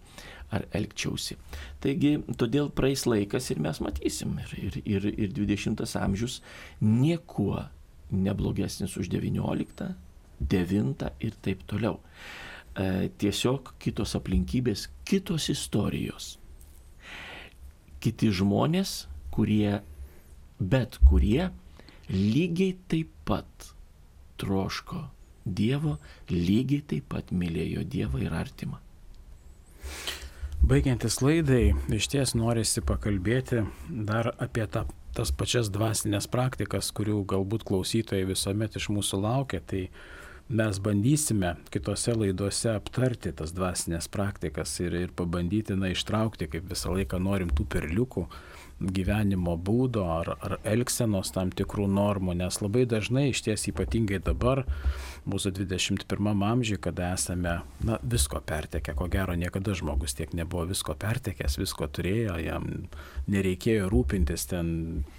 ar 0.55 0.63
elgčiausi. 0.75 1.35
Taigi, 1.83 2.13
todėl 2.39 2.69
praeis 2.73 3.03
laikas 3.07 3.49
ir 3.51 3.59
mes 3.63 3.81
matysim. 3.83 4.37
Ir, 4.55 4.79
ir, 4.85 5.07
ir 5.11 5.33
20 5.35 5.83
amžius 5.99 6.39
niekuo 6.79 7.65
neblogesnis 8.11 8.95
už 8.97 9.11
19, 9.11 9.91
9 10.39 11.09
ir 11.19 11.39
taip 11.43 11.65
toliau. 11.67 11.99
E, 12.77 13.09
tiesiog 13.19 13.73
kitos 13.83 14.15
aplinkybės, 14.15 14.87
kitos 15.07 15.49
istorijos. 15.51 16.37
Kiti 17.99 18.29
žmonės, 18.31 19.07
kurie, 19.33 19.81
bet 20.61 20.99
kurie 21.09 21.49
lygiai 22.11 22.75
taip 22.87 23.11
pat 23.27 23.71
troško 24.41 25.07
Dievo, 25.47 25.95
lygiai 26.29 26.83
taip 26.83 27.07
pat 27.13 27.31
mylėjo 27.31 27.85
Dievą 27.87 28.19
ir 28.25 28.35
artimą. 28.35 28.81
Baigiantis 30.67 31.21
laidai, 31.23 31.71
iš 31.95 32.09
ties 32.11 32.33
norisi 32.35 32.81
pakalbėti 32.83 33.61
dar 33.87 34.33
apie 34.43 34.65
tą, 34.67 34.83
tas 35.15 35.31
pačias 35.31 35.69
dvasinės 35.71 36.27
praktikas, 36.33 36.89
kurių 36.91 37.21
galbūt 37.29 37.63
klausytojai 37.67 38.27
visuomet 38.27 38.75
iš 38.75 38.89
mūsų 38.91 39.21
laukia. 39.23 39.61
Tai 39.63 39.85
mes 40.49 40.81
bandysime 40.83 41.53
kitose 41.71 42.15
laidose 42.17 42.73
aptarti 42.73 43.31
tas 43.35 43.53
dvasinės 43.55 44.09
praktikas 44.11 44.75
ir, 44.83 44.97
ir 45.07 45.15
pabandyti, 45.15 45.77
na, 45.79 45.93
ištraukti, 45.95 46.49
kaip 46.51 46.67
visą 46.71 46.91
laiką 46.97 47.21
norim 47.23 47.53
tų 47.53 47.67
perliukų 47.71 48.27
gyvenimo 48.79 49.55
būdo 49.57 50.05
ar, 50.05 50.35
ar 50.37 50.57
elgsenos 50.67 51.31
tam 51.33 51.49
tikrų 51.49 51.87
normų, 51.89 52.37
nes 52.37 52.59
labai 52.61 52.85
dažnai 52.89 53.29
iš 53.31 53.41
ties 53.47 53.65
ypatingai 53.71 54.19
dabar 54.21 54.65
mūsų 55.27 55.51
21 55.57 56.43
amžiuje, 56.47 56.79
kada 56.85 57.11
esame 57.15 57.57
na, 57.83 57.97
visko 58.03 58.39
pertekę, 58.39 58.93
ko 58.95 59.09
gero 59.11 59.35
niekada 59.35 59.73
žmogus 59.75 60.15
tiek 60.15 60.31
nebuvo 60.37 60.67
visko 60.69 60.95
pertekęs, 60.99 61.57
visko 61.59 61.89
turėjo, 61.91 62.37
jam 62.39 62.69
nereikėjo 63.27 63.89
rūpintis 63.91 64.47
ten 64.51 64.69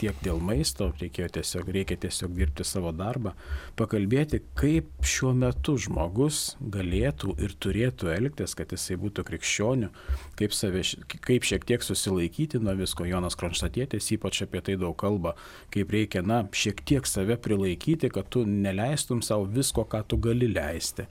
tiek 0.01 0.17
dėl 0.25 0.41
maisto, 0.41 0.93
reikėjo 1.03 1.29
tiesiog, 1.39 1.69
reikia 1.75 1.99
tiesiog 2.07 2.33
dirbti 2.39 2.65
savo 2.65 2.95
darbą, 2.97 3.35
pakalbėti, 3.77 4.41
kaip 4.57 4.89
šiuo 5.05 5.35
metu 5.37 5.77
žmogus 5.83 6.55
galėtų 6.63 7.35
ir 7.43 7.59
turėtų 7.61 8.15
elgtis, 8.15 8.55
kad 8.57 8.73
jisai 8.73 8.97
būtų 9.03 9.27
krikščioniu, 9.29 9.91
kaip, 10.39 10.57
save, 10.57 10.87
kaip 11.27 11.45
šiek 11.45 11.69
tiek 11.69 11.85
susilaikyti 11.85 12.63
nuo 12.63 12.79
visko. 12.79 13.05
Jonas 13.09 13.37
Kro 13.39 13.48
kronštatėtis 13.49 14.13
ypač 14.17 14.43
apie 14.45 14.61
tai 14.65 14.77
daug 14.81 14.97
kalba, 14.99 15.35
kaip 15.75 15.93
reikia, 15.93 16.23
na, 16.27 16.43
šiek 16.53 16.83
tiek 16.87 17.07
save 17.09 17.39
prilaikyti, 17.41 18.11
kad 18.13 18.29
tu 18.33 18.45
neleistum 18.47 19.23
savo 19.25 19.49
visko, 19.49 19.87
ką 19.89 20.05
tu 20.09 20.19
gali 20.21 20.49
leisti. 20.53 21.09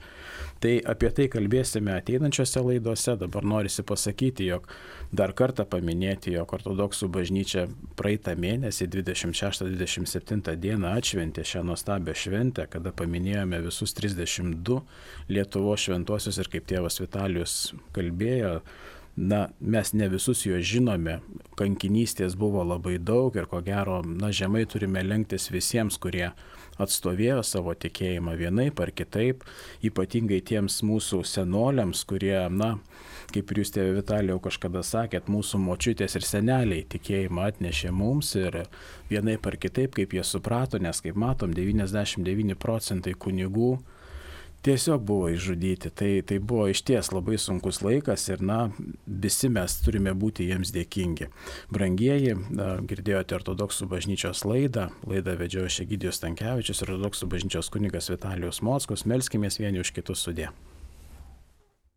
Tai 0.62 0.72
apie 0.90 1.10
tai 1.14 1.28
kalbėsime 1.30 1.92
ateinančiose 1.94 2.62
laidose, 2.64 3.16
dabar 3.20 3.46
norisi 3.46 3.84
pasakyti, 3.86 4.48
jog 4.50 4.66
dar 5.14 5.32
kartą 5.36 5.66
paminėti, 5.68 6.32
jog 6.34 6.52
ortodoksų 6.58 7.08
bažnyčia 7.14 7.66
praeitą 7.98 8.34
mėnesį 8.38 8.88
26-27 8.94 10.56
dieną 10.58 10.94
atšventė 10.98 11.46
šią 11.46 11.64
nuostabią 11.68 12.16
šventę, 12.18 12.66
kada 12.70 12.92
paminėjome 12.92 13.62
visus 13.64 13.94
32 13.98 14.82
Lietuvo 15.30 15.74
šventuosius 15.78 16.38
ir 16.42 16.50
kaip 16.52 16.66
tėvas 16.68 16.98
Vitalijus 17.00 17.56
kalbėjo, 17.96 18.58
na, 19.18 19.48
mes 19.60 19.92
ne 19.92 20.06
visus 20.08 20.44
juos 20.46 20.62
žinome, 20.62 21.18
kankinystės 21.58 22.36
buvo 22.38 22.62
labai 22.62 22.98
daug 23.02 23.34
ir 23.34 23.48
ko 23.50 23.60
gero, 23.66 23.98
na, 24.06 24.30
žemai 24.30 24.62
turime 24.70 25.02
lenktis 25.02 25.48
visiems, 25.50 25.98
kurie 25.98 26.28
atstovėjo 26.78 27.42
savo 27.42 27.74
tikėjimą 27.74 28.36
vienaip 28.38 28.78
ar 28.78 28.92
kitaip, 28.94 29.42
ypatingai 29.82 30.38
tiems 30.46 30.78
mūsų 30.86 31.24
senoliams, 31.26 32.04
kurie, 32.06 32.36
na, 32.54 32.76
kaip 33.34 33.50
ir 33.50 33.62
jūs 33.64 33.74
tėvė 33.74 33.96
Vitalijau 33.98 34.38
kažkada 34.44 34.84
sakėt, 34.86 35.26
mūsų 35.32 35.58
močiutės 35.66 36.14
ir 36.14 36.26
seneliai 36.28 36.86
tikėjimą 36.94 37.50
atnešė 37.50 37.90
mums 37.90 38.36
ir 38.38 38.62
vienaip 39.10 39.50
ar 39.50 39.58
kitaip, 39.58 39.96
kaip 39.98 40.14
jie 40.14 40.22
suprato, 40.24 40.78
nes 40.78 41.02
kaip 41.02 41.18
matom, 41.18 41.56
99 41.56 42.54
procentai 42.62 43.18
kunigų 43.18 43.74
tiesiog 44.66 45.02
buvo 45.02 45.28
išžudyti. 45.32 45.90
Tai, 45.90 46.10
tai 46.26 46.38
buvo 46.38 46.68
iš 46.68 46.82
ties 46.86 47.12
labai 47.14 47.38
sunkus 47.40 47.82
laikas 47.84 48.28
ir, 48.28 48.42
na, 48.44 48.60
visi 49.06 49.50
mes 49.52 49.78
turime 49.84 50.14
būti 50.14 50.48
jiems 50.48 50.72
dėkingi. 50.74 51.30
Brangieji, 51.74 52.36
girdėjote 52.90 53.38
ortodoksų 53.38 53.90
bažnyčios 53.90 54.44
laidą, 54.48 54.88
laidą 55.08 55.36
vedžiojo 55.40 55.70
Šegidijos 55.78 56.22
Tankievičius 56.24 56.82
ir 56.82 56.96
ortodoksų 56.96 57.30
bažnyčios 57.34 57.70
kunigas 57.74 58.10
Vitalijos 58.12 58.62
Mockus, 58.66 59.06
melskimės 59.08 59.60
vieni 59.62 59.84
už 59.84 59.94
kitus 59.96 60.26
sudė. 60.26 60.50